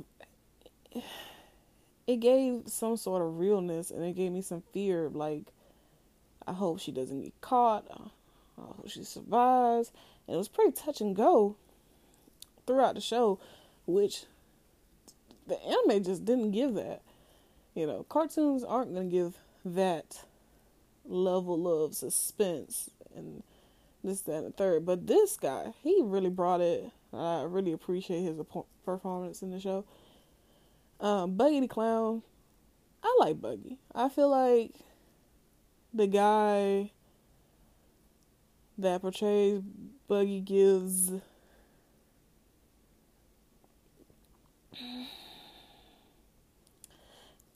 it 2.06 2.16
gave 2.16 2.62
some 2.66 2.96
sort 2.96 3.22
of 3.22 3.38
realness 3.38 3.90
and 3.90 4.04
it 4.04 4.16
gave 4.16 4.32
me 4.32 4.42
some 4.42 4.62
fear. 4.72 5.08
Like, 5.08 5.52
I 6.46 6.52
hope 6.52 6.80
she 6.80 6.90
doesn't 6.90 7.22
get 7.22 7.40
caught. 7.40 7.86
I 7.90 8.62
hope 8.62 8.88
she 8.88 9.04
survives. 9.04 9.92
And 10.26 10.34
it 10.34 10.38
was 10.38 10.48
pretty 10.48 10.72
touch 10.72 11.00
and 11.00 11.14
go 11.14 11.56
throughout 12.66 12.94
the 12.94 13.00
show, 13.00 13.38
which 13.88 14.26
the 15.46 15.58
anime 15.62 16.04
just 16.04 16.24
didn't 16.24 16.52
give 16.52 16.74
that. 16.74 17.00
You 17.74 17.86
know, 17.86 18.04
cartoons 18.08 18.62
aren't 18.62 18.92
going 18.92 19.10
to 19.10 19.16
give 19.16 19.38
that 19.64 20.24
level 21.06 21.84
of 21.84 21.94
suspense 21.94 22.90
and 23.16 23.42
this, 24.04 24.20
that, 24.22 24.36
and 24.36 24.46
the 24.46 24.50
third. 24.50 24.84
But 24.84 25.06
this 25.06 25.36
guy, 25.36 25.72
he 25.82 26.00
really 26.02 26.28
brought 26.28 26.60
it. 26.60 26.90
I 27.12 27.42
really 27.42 27.72
appreciate 27.72 28.22
his 28.22 28.36
performance 28.84 29.40
in 29.42 29.50
the 29.50 29.60
show. 29.60 29.84
Um, 31.00 31.36
Buggy 31.36 31.60
the 31.60 31.68
Clown, 31.68 32.22
I 33.02 33.16
like 33.20 33.40
Buggy. 33.40 33.78
I 33.94 34.08
feel 34.10 34.28
like 34.28 34.72
the 35.94 36.06
guy 36.06 36.90
that 38.76 39.00
portrays 39.00 39.62
Buggy 40.08 40.40
gives 40.40 41.12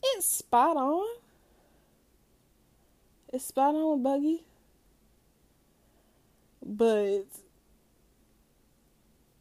it's 0.03 0.25
spot 0.25 0.77
on. 0.77 1.05
It's 3.31 3.45
spot 3.45 3.75
on 3.75 4.03
Buggy. 4.03 4.43
But 6.65 7.25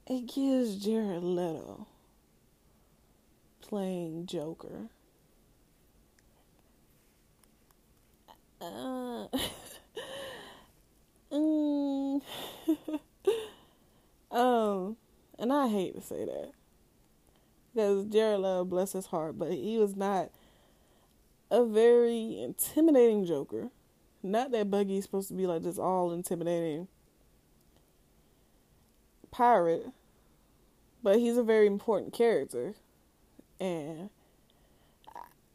it 0.07 0.27
gives 0.27 0.77
Jared 0.77 1.23
Leto 1.23 1.87
playing 3.61 4.27
Joker. 4.27 4.89
Uh, 8.61 9.27
mm, 11.33 12.23
um, 14.31 14.97
and 15.39 15.53
I 15.53 15.69
hate 15.69 15.95
to 15.97 16.01
say 16.01 16.25
that 16.25 16.53
because 17.75 18.07
Jared 18.07 18.41
Leto, 18.41 18.65
bless 18.65 18.93
his 18.93 19.07
heart, 19.07 19.39
but 19.39 19.53
he 19.53 19.79
was 19.79 19.97
not 19.97 20.31
a 21.51 21.65
very 21.65 22.41
intimidating 22.41 23.25
Joker. 23.25 23.69
Not 24.23 24.53
that 24.53 24.71
Buggy's 24.71 25.05
supposed 25.05 25.29
to 25.29 25.35
be 25.35 25.47
like 25.47 25.63
this 25.63 25.79
all 25.79 26.13
intimidating 26.13 26.89
pirate, 29.31 29.87
but 31.03 31.19
he's 31.19 31.37
a 31.37 31.43
very 31.43 31.67
important 31.67 32.13
character. 32.13 32.75
And 33.59 34.11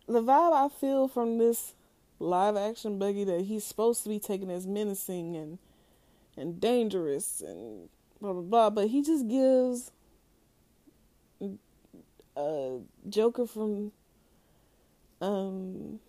the 0.07 0.21
vibe 0.21 0.53
I 0.53 0.69
feel 0.69 1.07
from 1.07 1.37
this 1.37 1.73
live 2.19 2.57
action 2.57 2.99
Buggy 2.99 3.23
that 3.25 3.41
he's 3.41 3.63
supposed 3.63 4.03
to 4.03 4.09
be 4.09 4.19
taken 4.19 4.49
as 4.49 4.65
menacing 4.67 5.35
and 5.35 5.59
and 6.35 6.59
dangerous 6.59 7.41
and 7.41 7.89
blah 8.19 8.33
blah 8.33 8.41
blah, 8.41 8.69
but 8.69 8.87
he 8.89 9.01
just 9.01 9.27
gives 9.27 9.91
a 12.37 12.79
Joker 13.09 13.47
from 13.47 13.91
um 15.19 15.99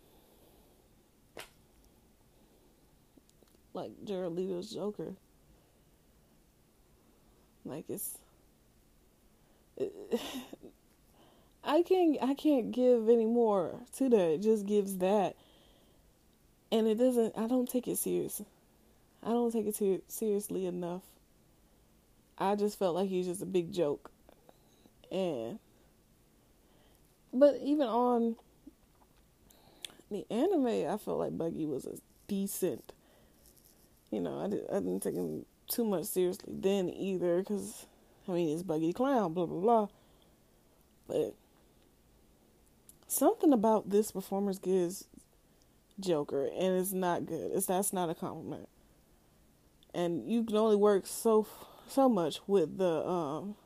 like 3.72 3.92
Jared 4.04 4.32
Leto's 4.32 4.70
Joker. 4.70 5.14
Like 7.64 7.84
it's 7.88 8.18
it, 9.76 9.92
I 11.64 11.82
can't 11.82 12.18
I 12.22 12.34
can't 12.34 12.72
give 12.72 13.08
any 13.08 13.26
more 13.26 13.80
to 13.96 14.08
that. 14.10 14.30
It 14.34 14.42
just 14.42 14.66
gives 14.66 14.98
that. 14.98 15.34
And 16.70 16.86
it 16.86 16.96
doesn't 16.96 17.38
I 17.38 17.46
don't 17.46 17.68
take 17.68 17.88
it 17.88 17.96
serious. 17.96 18.42
I 19.22 19.28
don't 19.30 19.50
take 19.50 19.66
it 19.66 19.76
too 19.76 20.02
seriously 20.08 20.66
enough. 20.66 21.02
I 22.36 22.54
just 22.54 22.78
felt 22.78 22.94
like 22.94 23.08
he 23.08 23.18
was 23.18 23.26
just 23.26 23.42
a 23.42 23.46
big 23.46 23.72
joke. 23.72 24.10
And 25.10 25.58
but 27.32 27.56
even 27.62 27.86
on 27.86 28.36
the 30.10 30.24
anime, 30.30 30.66
I 30.66 30.96
felt 30.96 31.18
like 31.18 31.36
Buggy 31.36 31.66
was 31.66 31.84
a 31.84 31.96
decent. 32.26 32.92
You 34.10 34.20
know, 34.20 34.40
I, 34.40 34.48
did, 34.48 34.64
I 34.70 34.74
didn't 34.74 35.00
take 35.00 35.14
him 35.14 35.44
too 35.68 35.84
much 35.84 36.06
seriously 36.06 36.54
then 36.56 36.88
either, 36.88 37.38
because 37.38 37.86
I 38.26 38.32
mean 38.32 38.54
it's 38.54 38.62
Buggy 38.62 38.92
Clown, 38.92 39.34
blah 39.34 39.46
blah 39.46 39.60
blah. 39.60 39.88
But 41.06 41.34
something 43.06 43.52
about 43.52 43.90
this 43.90 44.12
performance 44.12 44.58
gives 44.58 45.06
Joker, 46.00 46.46
and 46.46 46.78
it's 46.78 46.92
not 46.92 47.26
good. 47.26 47.50
It's 47.52 47.66
that's 47.66 47.92
not 47.92 48.08
a 48.10 48.14
compliment. 48.14 48.68
And 49.94 50.30
you 50.30 50.44
can 50.44 50.56
only 50.56 50.76
work 50.76 51.06
so 51.06 51.46
so 51.88 52.08
much 52.08 52.40
with 52.46 52.78
the 52.78 53.06
um 53.06 53.56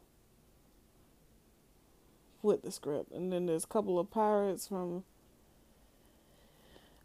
with 2.42 2.62
the 2.62 2.70
script, 2.70 3.12
and 3.12 3.33
then 3.33 3.46
there's 3.46 3.64
a 3.64 3.68
couple 3.68 3.98
of 3.98 4.11
pirates 4.11 4.68
from 4.68 5.05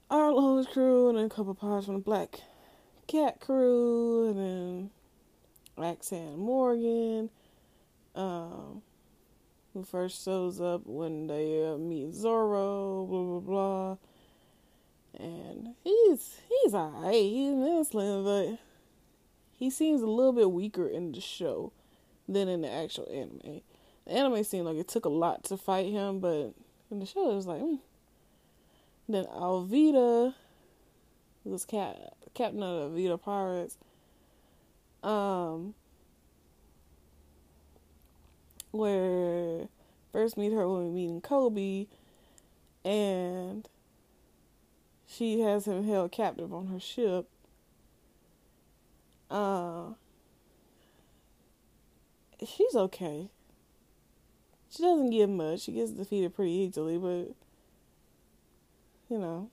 Arlong's 0.09 0.67
crew, 0.67 1.09
and 1.09 1.17
then 1.17 1.25
a 1.25 1.29
couple 1.29 1.51
of 1.51 1.59
pirates 1.59 1.85
from 1.85 1.95
the 1.95 2.01
Black 2.01 2.41
Cat 3.07 3.39
crew, 3.39 4.29
and 4.29 4.39
then 4.39 5.85
Axe-Hand 5.85 6.37
Morgan. 6.37 7.29
Um, 8.15 8.81
who 9.77 9.83
first 9.83 10.25
shows 10.25 10.59
up 10.59 10.81
when 10.85 11.27
they 11.27 11.63
uh, 11.63 11.77
meet 11.77 12.11
Zoro, 12.11 13.05
blah 13.05 13.23
blah 13.23 13.39
blah. 13.39 13.97
And 15.19 15.75
he's 15.83 16.41
he's 16.49 16.73
alright, 16.73 17.13
he's 17.13 17.53
Muslim, 17.53 18.23
but 18.23 18.57
he 19.55 19.69
seems 19.69 20.01
a 20.01 20.07
little 20.07 20.33
bit 20.33 20.51
weaker 20.51 20.87
in 20.87 21.11
the 21.11 21.21
show 21.21 21.73
than 22.27 22.47
in 22.47 22.61
the 22.61 22.71
actual 22.71 23.07
anime. 23.11 23.61
The 24.07 24.13
anime 24.13 24.43
seemed 24.45 24.65
like 24.65 24.77
it 24.77 24.87
took 24.87 25.03
a 25.03 25.09
lot 25.09 25.43
to 25.45 25.57
fight 25.57 25.91
him, 25.91 26.19
but 26.19 26.53
in 26.89 26.99
the 26.99 27.05
show 27.05 27.29
it 27.29 27.35
was 27.35 27.45
like, 27.45 27.59
mm. 27.59 27.79
then 29.09 29.25
Alvida 29.25 30.33
was 31.43 31.65
cap 31.65 31.97
captain 32.33 32.63
of 32.63 32.93
the 32.93 33.01
Alvida 33.01 33.21
Pirates. 33.21 33.77
Um, 35.03 35.73
where 38.71 39.67
first 40.13 40.37
meet 40.37 40.53
her 40.53 40.69
when 40.69 40.85
we 40.85 41.01
meeting 41.01 41.19
Koby, 41.19 41.87
and 42.85 43.67
she 45.05 45.41
has 45.41 45.65
him 45.65 45.85
held 45.85 46.13
captive 46.13 46.53
on 46.53 46.67
her 46.67 46.79
ship. 46.79 47.27
Uh, 49.29 49.89
she's 52.45 52.75
okay. 52.75 53.29
She 54.77 54.83
doesn't 54.83 55.09
give 55.09 55.27
much. 55.27 55.61
She 55.61 55.71
gets 55.71 55.89
defeated 55.89 56.35
pretty 56.35 56.51
easily, 56.51 56.99
but 56.99 57.33
you 59.09 59.17
know. 59.17 59.49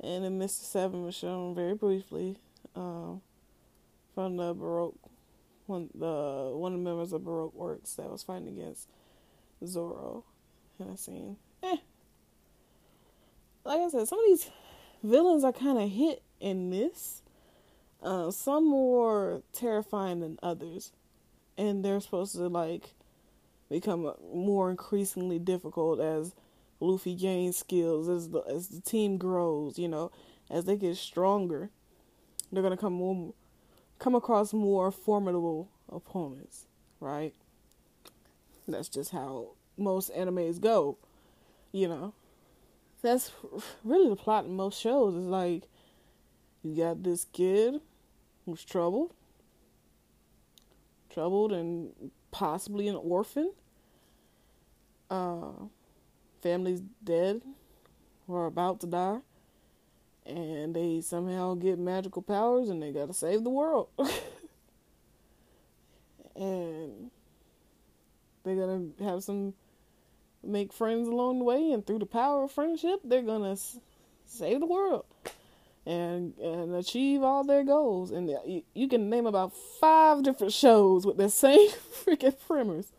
And 0.00 0.24
then 0.24 0.40
Mr. 0.40 0.64
Seven 0.64 1.04
was 1.04 1.14
shown 1.14 1.54
very 1.54 1.74
briefly 1.74 2.36
um, 2.74 3.20
from 4.12 4.36
the 4.36 4.54
Baroque 4.54 4.98
one 5.66 5.88
the 5.94 6.50
one 6.52 6.72
of 6.72 6.80
the 6.80 6.84
members 6.84 7.12
of 7.12 7.24
Baroque 7.24 7.54
Works 7.54 7.94
that 7.94 8.10
was 8.10 8.24
fighting 8.24 8.48
against 8.48 8.88
Zoro 9.64 10.24
in 10.80 10.88
a 10.88 10.96
scene. 10.96 11.36
Eh. 11.62 11.76
Like 13.64 13.80
I 13.80 13.88
said, 13.88 14.08
some 14.08 14.18
of 14.18 14.26
these 14.26 14.50
villains 15.04 15.44
are 15.44 15.52
kind 15.52 15.78
of 15.78 15.88
hit 15.90 16.22
and 16.40 16.70
miss. 16.70 17.22
Uh, 18.02 18.32
some 18.32 18.68
more 18.68 19.42
terrifying 19.52 20.20
than 20.20 20.40
others, 20.42 20.90
and 21.56 21.84
they're 21.84 22.00
supposed 22.00 22.34
to 22.34 22.48
like 22.48 22.94
become 23.68 24.06
uh, 24.06 24.12
more 24.34 24.70
increasingly 24.70 25.38
difficult 25.38 26.00
as 26.00 26.34
Luffy 26.80 27.14
gains 27.14 27.56
skills 27.56 28.08
as 28.08 28.30
the 28.30 28.40
as 28.48 28.68
the 28.68 28.80
team 28.80 29.18
grows. 29.18 29.78
You 29.78 29.88
know, 29.88 30.10
as 30.50 30.64
they 30.64 30.76
get 30.76 30.96
stronger, 30.96 31.70
they're 32.52 32.62
gonna 32.62 32.76
come 32.76 32.94
more 32.94 33.34
come 33.98 34.14
across 34.14 34.52
more 34.52 34.90
formidable 34.90 35.68
opponents, 35.88 36.66
right? 37.00 37.34
That's 38.66 38.88
just 38.88 39.10
how 39.10 39.54
most 39.76 40.12
animes 40.14 40.60
go, 40.60 40.98
you 41.72 41.88
know. 41.88 42.14
That's 43.00 43.32
really 43.84 44.08
the 44.08 44.16
plot 44.16 44.44
in 44.44 44.54
most 44.54 44.80
shows. 44.80 45.14
Is 45.14 45.26
like 45.26 45.64
you 46.62 46.76
got 46.76 47.02
this 47.02 47.24
kid 47.32 47.80
who's 48.44 48.64
troubled, 48.64 49.12
troubled 51.10 51.52
and 51.52 52.10
possibly 52.30 52.88
an 52.88 52.96
orphan. 52.96 53.52
Uh, 55.10 55.52
family's 56.42 56.82
dead 57.02 57.42
or 58.26 58.46
about 58.46 58.80
to 58.80 58.86
die. 58.86 59.18
And 60.26 60.74
they 60.76 61.00
somehow 61.00 61.54
get 61.54 61.78
magical 61.78 62.22
powers 62.22 62.68
and 62.68 62.82
they 62.82 62.92
gotta 62.92 63.14
save 63.14 63.44
the 63.44 63.50
world. 63.50 63.88
and 66.36 67.10
they're 68.44 68.56
gonna 68.56 68.88
have 69.00 69.22
some 69.22 69.54
make 70.42 70.72
friends 70.72 71.08
along 71.08 71.38
the 71.38 71.44
way 71.44 71.72
and 71.72 71.86
through 71.86 71.98
the 71.98 72.06
power 72.06 72.44
of 72.44 72.52
friendship 72.52 73.00
they're 73.04 73.22
gonna 73.22 73.52
s- 73.52 73.78
save 74.24 74.60
the 74.60 74.66
world 74.66 75.04
and 75.88 76.36
and 76.38 76.74
achieve 76.74 77.22
all 77.22 77.42
their 77.42 77.64
goals. 77.64 78.10
And 78.10 78.28
you, 78.28 78.62
you 78.74 78.88
can 78.88 79.08
name 79.08 79.26
about 79.26 79.54
five 79.80 80.22
different 80.22 80.52
shows 80.52 81.06
with 81.06 81.16
the 81.16 81.30
same 81.30 81.70
freaking 82.04 82.36
premise. 82.46 82.92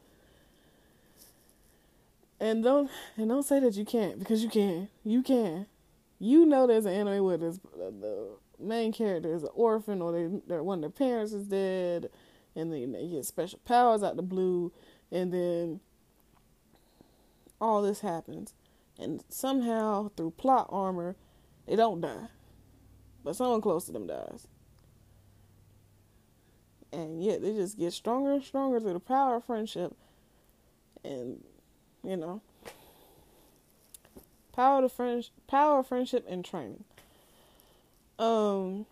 And 2.39 2.63
don't 2.63 2.89
and 3.15 3.29
don't 3.29 3.43
say 3.43 3.59
that 3.59 3.75
you 3.75 3.85
can't 3.85 4.17
because 4.17 4.43
you 4.43 4.49
can. 4.49 4.89
You 5.03 5.21
can. 5.21 5.67
You 6.17 6.45
know 6.45 6.65
there's 6.67 6.85
an 6.85 6.93
anime 6.93 7.23
where 7.23 7.35
uh, 7.35 7.53
the 7.77 8.29
main 8.59 8.91
character 8.91 9.33
is 9.33 9.43
an 9.43 9.49
orphan 9.53 10.01
or 10.01 10.11
they 10.11 10.25
one 10.59 10.79
of 10.79 10.81
their 10.81 10.89
parents 10.89 11.31
is 11.31 11.45
dead, 11.45 12.09
and 12.55 12.73
then 12.73 12.91
they 12.93 13.07
get 13.07 13.25
special 13.25 13.59
powers 13.65 14.01
out 14.01 14.15
the 14.15 14.23
blue, 14.23 14.71
and 15.11 15.31
then 15.31 15.79
all 17.61 17.81
this 17.81 17.99
happens, 17.99 18.53
and 18.97 19.23
somehow 19.29 20.09
through 20.15 20.31
plot 20.31 20.67
armor, 20.69 21.15
they 21.67 21.75
don't 21.75 22.01
die, 22.01 22.27
but 23.23 23.35
someone 23.35 23.61
close 23.61 23.85
to 23.85 23.91
them 23.91 24.07
dies, 24.07 24.47
and 26.91 27.23
yet 27.23 27.41
they 27.41 27.53
just 27.53 27.77
get 27.77 27.93
stronger 27.93 28.33
and 28.33 28.43
stronger 28.43 28.79
through 28.79 28.93
the 28.93 28.99
power 28.99 29.35
of 29.35 29.45
friendship, 29.45 29.95
and 31.03 31.43
you 32.03 32.17
know, 32.17 32.41
power 34.53 34.83
of 34.83 34.91
friend, 34.91 35.29
power 35.47 35.79
of 35.79 35.87
friendship 35.87 36.25
and 36.27 36.43
training. 36.43 36.83
Um. 38.17 38.85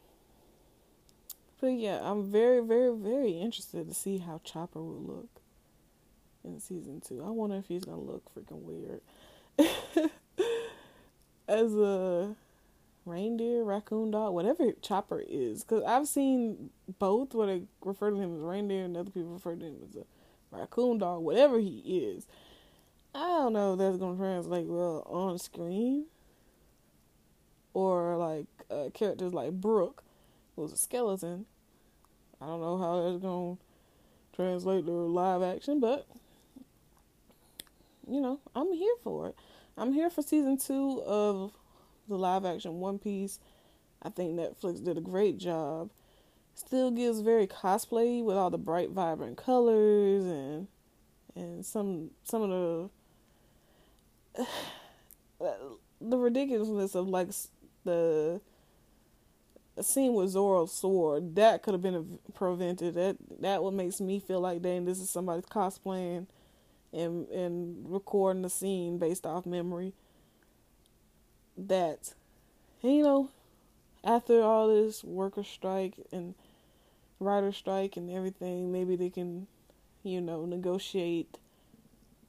But 1.60 1.74
yeah, 1.74 2.00
I'm 2.04 2.32
very, 2.32 2.64
very, 2.64 2.96
very 2.96 3.32
interested 3.32 3.88
to 3.88 3.94
see 3.94 4.20
how 4.20 4.40
Chopper 4.44 4.80
will 4.80 5.02
look 5.02 5.42
in 6.44 6.60
season 6.60 7.02
two. 7.02 7.24
I 7.26 7.30
wonder 7.30 7.56
if 7.58 7.68
he's 7.68 7.84
gonna 7.84 8.00
look 8.00 8.24
freaking 8.34 8.62
weird 8.62 9.02
as 11.48 11.74
a 11.76 12.36
reindeer, 13.08 13.64
raccoon 13.64 14.12
dog, 14.12 14.34
whatever 14.34 14.72
Chopper 14.82 15.24
is. 15.28 15.64
Because 15.64 15.84
I've 15.84 16.08
seen 16.08 16.70
both 17.00 17.34
where 17.34 17.48
they 17.48 17.64
refer 17.84 18.12
to 18.12 18.18
him 18.18 18.36
as 18.36 18.42
reindeer 18.42 18.86
and 18.86 18.96
other 18.98 19.10
people 19.10 19.32
refer 19.32 19.56
to 19.56 19.66
him 19.66 19.78
as 19.88 19.96
a 19.96 20.06
raccoon 20.52 20.98
dog, 21.00 21.24
whatever 21.24 21.60
he 21.60 21.80
is. 21.80 22.28
I 23.16 23.20
don't 23.20 23.54
know 23.54 23.74
if 23.74 23.80
that's 23.80 23.98
gonna 23.98 24.18
translate 24.18 24.68
well 24.68 25.04
on 25.08 25.40
screen 25.40 26.06
or 27.74 28.18
like 28.18 28.46
uh, 28.70 28.90
characters 28.94 29.34
like 29.34 29.54
Brook, 29.54 30.04
who's 30.56 30.72
a 30.72 30.78
skeleton. 30.78 31.46
I 32.42 32.46
don't 32.46 32.62
know 32.62 32.78
how 32.78 33.10
that's 33.10 33.22
gonna 33.22 33.58
translate 34.36 34.86
to 34.86 34.92
live 34.92 35.42
action, 35.42 35.80
but 35.80 36.08
you 38.08 38.22
know, 38.22 38.40
I'm 38.56 38.72
here 38.74 38.96
for 39.04 39.28
it. 39.28 39.36
I'm 39.78 39.94
here 39.94 40.10
for 40.10 40.22
season 40.22 40.58
two 40.58 41.02
of 41.06 41.54
the 42.08 42.18
live 42.18 42.46
action 42.46 42.80
One 42.80 43.00
Piece. 43.00 43.40
I 44.02 44.10
think 44.10 44.40
Netflix 44.40 44.84
did 44.84 44.98
a 44.98 45.02
great 45.02 45.38
job. 45.38 45.90
Still 46.56 46.92
gives 46.92 47.20
very 47.22 47.48
cosplay 47.48 48.24
with 48.24 48.36
all 48.36 48.50
the 48.50 48.58
bright, 48.58 48.92
vibrant 48.92 49.38
colors 49.38 50.24
and 50.24 50.68
and 51.36 51.66
some 51.66 52.12
some 52.24 52.42
of 52.42 52.90
the 54.38 54.48
the 56.02 56.18
ridiculousness 56.18 56.96
of 56.96 57.08
like 57.08 57.30
the 57.84 58.42
scene 59.82 60.14
with 60.14 60.30
Zoro's 60.30 60.72
sword 60.74 61.36
that 61.36 61.62
could 61.62 61.74
have 61.74 61.82
been 61.82 62.20
prevented. 62.34 62.96
That 62.96 63.18
that 63.42 63.64
what 63.64 63.74
makes 63.74 64.02
me 64.02 64.20
feel 64.20 64.42
like, 64.42 64.62
dang, 64.62 64.86
this 64.86 65.00
is 65.00 65.10
somebody 65.10 65.42
cosplaying 65.44 66.28
and 66.94 67.28
and 67.30 67.86
recording 67.88 68.42
the 68.42 68.50
scene 68.50 68.98
based 68.98 69.26
off 69.26 69.46
memory. 69.46 69.94
That, 71.58 72.14
you 72.82 73.02
know, 73.02 73.32
after 74.04 74.44
all 74.44 74.68
this 74.68 75.04
worker 75.04 75.44
strike 75.44 75.96
and 76.12 76.36
writer 77.20 77.52
strike 77.52 77.98
and 77.98 78.12
everything, 78.12 78.72
maybe 78.72 78.96
they 78.96 79.10
can, 79.10 79.48
you 80.04 80.22
know, 80.22 80.46
negotiate 80.46 81.40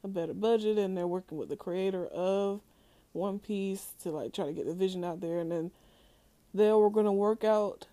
a 0.03 0.09
better 0.09 0.33
budget, 0.33 0.79
and 0.79 0.97
they're 0.97 1.07
working 1.07 1.37
with 1.37 1.51
the 1.51 1.57
creator 1.57 2.07
of 2.07 2.62
One 3.12 3.38
Piece 3.38 3.93
to 4.03 4.11
like 4.11 4.33
try 4.33 4.47
to 4.47 4.53
get 4.53 4.67
the 4.67 4.75
vision 4.75 5.05
out 5.05 5.21
there, 5.21 5.38
and 5.38 5.53
then 5.53 5.73
they 6.55 6.73
were 6.73 6.91
going 6.91 7.07
to 7.07 7.12
work 7.12 7.45
out. 7.45 7.87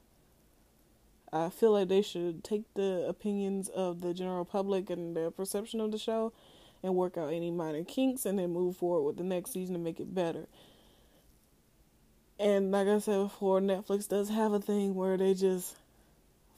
I 1.34 1.50
feel 1.50 1.72
like 1.74 1.90
they 1.90 2.02
should 2.02 2.46
take 2.46 2.64
the 2.76 3.06
opinions 3.10 3.68
of 3.68 4.00
the 4.00 4.14
general 4.14 4.46
public 4.46 4.90
and 4.90 5.18
their 5.18 5.32
perception 5.32 5.82
of 5.82 5.92
the 5.92 5.98
show 5.98 6.32
and 6.82 6.96
work 6.96 7.18
out 7.18 7.34
any 7.34 7.52
minor 7.52 7.84
kinks 7.84 8.26
and 8.26 8.40
then 8.40 8.54
move 8.54 8.78
forward 8.78 9.04
with 9.04 9.18
the 9.18 9.24
next 9.24 9.52
season 9.52 9.74
to 9.74 9.80
make 9.80 10.00
it 10.00 10.16
better. 10.16 10.48
And 12.40 12.72
like 12.72 12.88
I 12.88 13.00
said 13.00 13.24
before, 13.24 13.62
Netflix 13.62 14.08
does 14.08 14.30
have 14.30 14.54
a 14.54 14.60
thing 14.60 14.96
where 14.96 15.18
they 15.18 15.34
just 15.34 15.76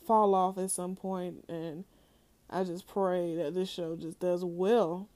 fall 0.06 0.34
off 0.34 0.58
at 0.58 0.72
some 0.72 0.96
point 0.96 1.44
and 1.50 1.84
I 2.50 2.64
just 2.64 2.88
pray 2.88 3.36
that 3.36 3.54
this 3.54 3.70
show 3.70 3.96
just 3.96 4.20
does 4.20 4.44
well 4.44 5.10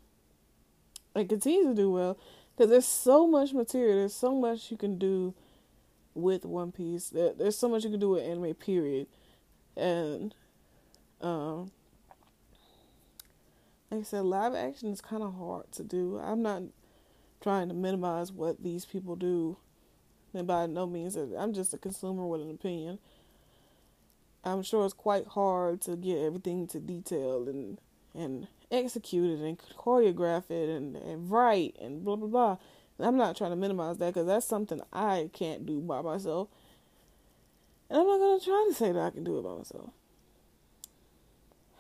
and 1.16 1.30
continues 1.30 1.68
to 1.68 1.74
do 1.74 1.92
well 1.92 2.18
because 2.56 2.70
there's 2.70 2.86
so 2.86 3.26
much 3.26 3.54
material, 3.54 4.00
there's 4.00 4.14
so 4.14 4.36
much 4.36 4.70
you 4.70 4.78
can 4.78 4.98
do 4.98 5.34
with 6.14 6.46
One 6.46 6.72
Piece. 6.72 7.10
There's 7.10 7.58
so 7.58 7.70
much 7.70 7.84
you 7.84 7.90
can 7.90 8.00
do 8.00 8.10
with 8.10 8.24
anime, 8.24 8.54
period. 8.54 9.08
And 9.78 10.36
um, 11.22 11.72
like 13.90 14.02
I 14.02 14.04
said, 14.04 14.26
live 14.26 14.54
action 14.54 14.90
is 14.90 15.02
kind 15.02 15.24
of 15.24 15.34
hard 15.36 15.72
to 15.74 15.84
do. 15.84 16.20
I'm 16.22 16.42
not 16.42 16.64
trying 17.42 17.70
to 17.70 17.74
minimize 17.74 18.32
what 18.32 18.62
these 18.62 18.86
people 18.86 19.16
do, 19.16 19.58
and 20.34 20.48
by 20.48 20.66
no 20.66 20.88
means, 20.88 21.16
I'm 21.16 21.54
just 21.54 21.74
a 21.74 21.78
consumer 21.78 22.26
with 22.26 22.42
an 22.42 22.52
opinion. 22.52 23.00
I'm 24.44 24.64
sure 24.64 24.86
it's 24.86 24.94
quite 24.94 25.28
hard 25.28 25.82
to 25.82 25.96
get 25.96 26.18
everything 26.18 26.68
to 26.68 26.80
detail 26.80 27.48
and 27.48 27.78
and 28.14 28.48
execute 28.72 29.40
it 29.40 29.44
and 29.44 29.58
choreograph 29.78 30.50
it 30.50 30.70
and, 30.70 30.96
and 30.96 31.32
write 31.32 31.78
and 31.80 32.04
blah 32.04 32.16
blah 32.16 32.28
blah. 32.28 32.58
I'm 33.00 33.18
not 33.18 33.36
trying 33.36 33.52
to 33.52 33.56
minimize 33.56 33.98
that 33.98 34.14
because 34.14 34.28
that's 34.28 34.46
something 34.46 34.82
I 34.94 35.30
can't 35.34 35.66
do 35.66 35.80
by 35.80 36.02
myself. 36.02 36.50
And 37.90 38.00
I'm 38.00 38.08
not 38.08 38.20
going 38.20 38.40
to 38.40 38.46
try 38.46 38.66
to 38.70 38.76
say 38.76 38.92
that 38.92 39.00
I 39.00 39.10
can 39.10 39.24
do 39.24 39.40
it 39.40 39.44
by 39.44 39.56
myself. 39.56 39.90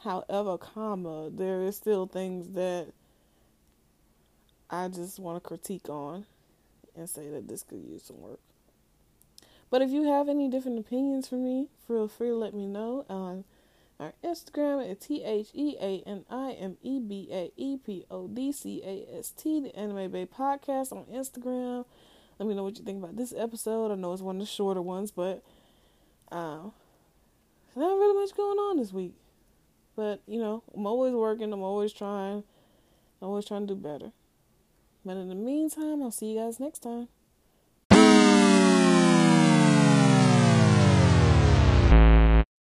However, 0.03 0.57
comma, 0.57 1.29
there 1.31 1.61
is 1.61 1.75
still 1.75 2.07
things 2.07 2.49
that 2.55 2.87
I 4.69 4.87
just 4.87 5.19
want 5.19 5.41
to 5.41 5.47
critique 5.47 5.89
on 5.89 6.25
and 6.95 7.09
say 7.09 7.29
that 7.29 7.47
this 7.47 7.63
could 7.63 7.79
use 7.79 8.03
some 8.03 8.21
work. 8.21 8.39
But 9.69 9.81
if 9.81 9.89
you 9.89 10.03
have 10.03 10.27
any 10.27 10.49
different 10.49 10.79
opinions 10.79 11.27
for 11.27 11.35
me, 11.35 11.67
feel 11.87 12.07
free 12.07 12.29
to 12.29 12.35
let 12.35 12.53
me 12.53 12.67
know 12.67 13.05
on 13.09 13.45
our 13.99 14.13
Instagram 14.23 14.89
at 14.89 14.99
T 14.99 15.23
H 15.23 15.49
E 15.53 15.75
A 15.79 16.03
N 16.05 16.25
I 16.29 16.51
M 16.51 16.77
E 16.81 16.99
B 16.99 17.29
A 17.31 17.51
E 17.55 17.77
P 17.77 18.05
O 18.11 18.27
D 18.27 18.51
C 18.51 18.81
A 18.83 19.17
S 19.19 19.31
T, 19.31 19.61
the 19.61 19.75
Anime 19.75 20.11
Bae 20.11 20.25
Podcast 20.25 20.91
on 20.91 21.05
Instagram. 21.05 21.85
Let 22.37 22.47
me 22.49 22.55
know 22.55 22.63
what 22.63 22.77
you 22.79 22.83
think 22.83 23.03
about 23.03 23.15
this 23.15 23.33
episode. 23.37 23.91
I 23.91 23.95
know 23.95 24.11
it's 24.13 24.21
one 24.21 24.37
of 24.37 24.39
the 24.39 24.45
shorter 24.47 24.81
ones, 24.81 25.11
but 25.11 25.43
uh, 26.31 26.57
not 27.75 27.97
really 27.97 28.19
much 28.19 28.35
going 28.35 28.57
on 28.57 28.77
this 28.77 28.91
week. 28.91 29.13
But, 29.95 30.21
you 30.25 30.39
know, 30.39 30.63
I'm 30.73 30.87
always 30.87 31.13
working, 31.13 31.53
I'm 31.53 31.61
always 31.61 31.93
trying, 31.93 32.43
I'm 33.21 33.27
always 33.27 33.45
trying 33.45 33.67
to 33.67 33.75
do 33.75 33.79
better. 33.79 34.11
But 35.03 35.17
in 35.17 35.29
the 35.29 35.35
meantime, 35.35 36.01
I'll 36.01 36.11
see 36.11 36.33
you 36.33 36.39
guys 36.39 36.59
next 36.59 36.79
time. 36.79 37.07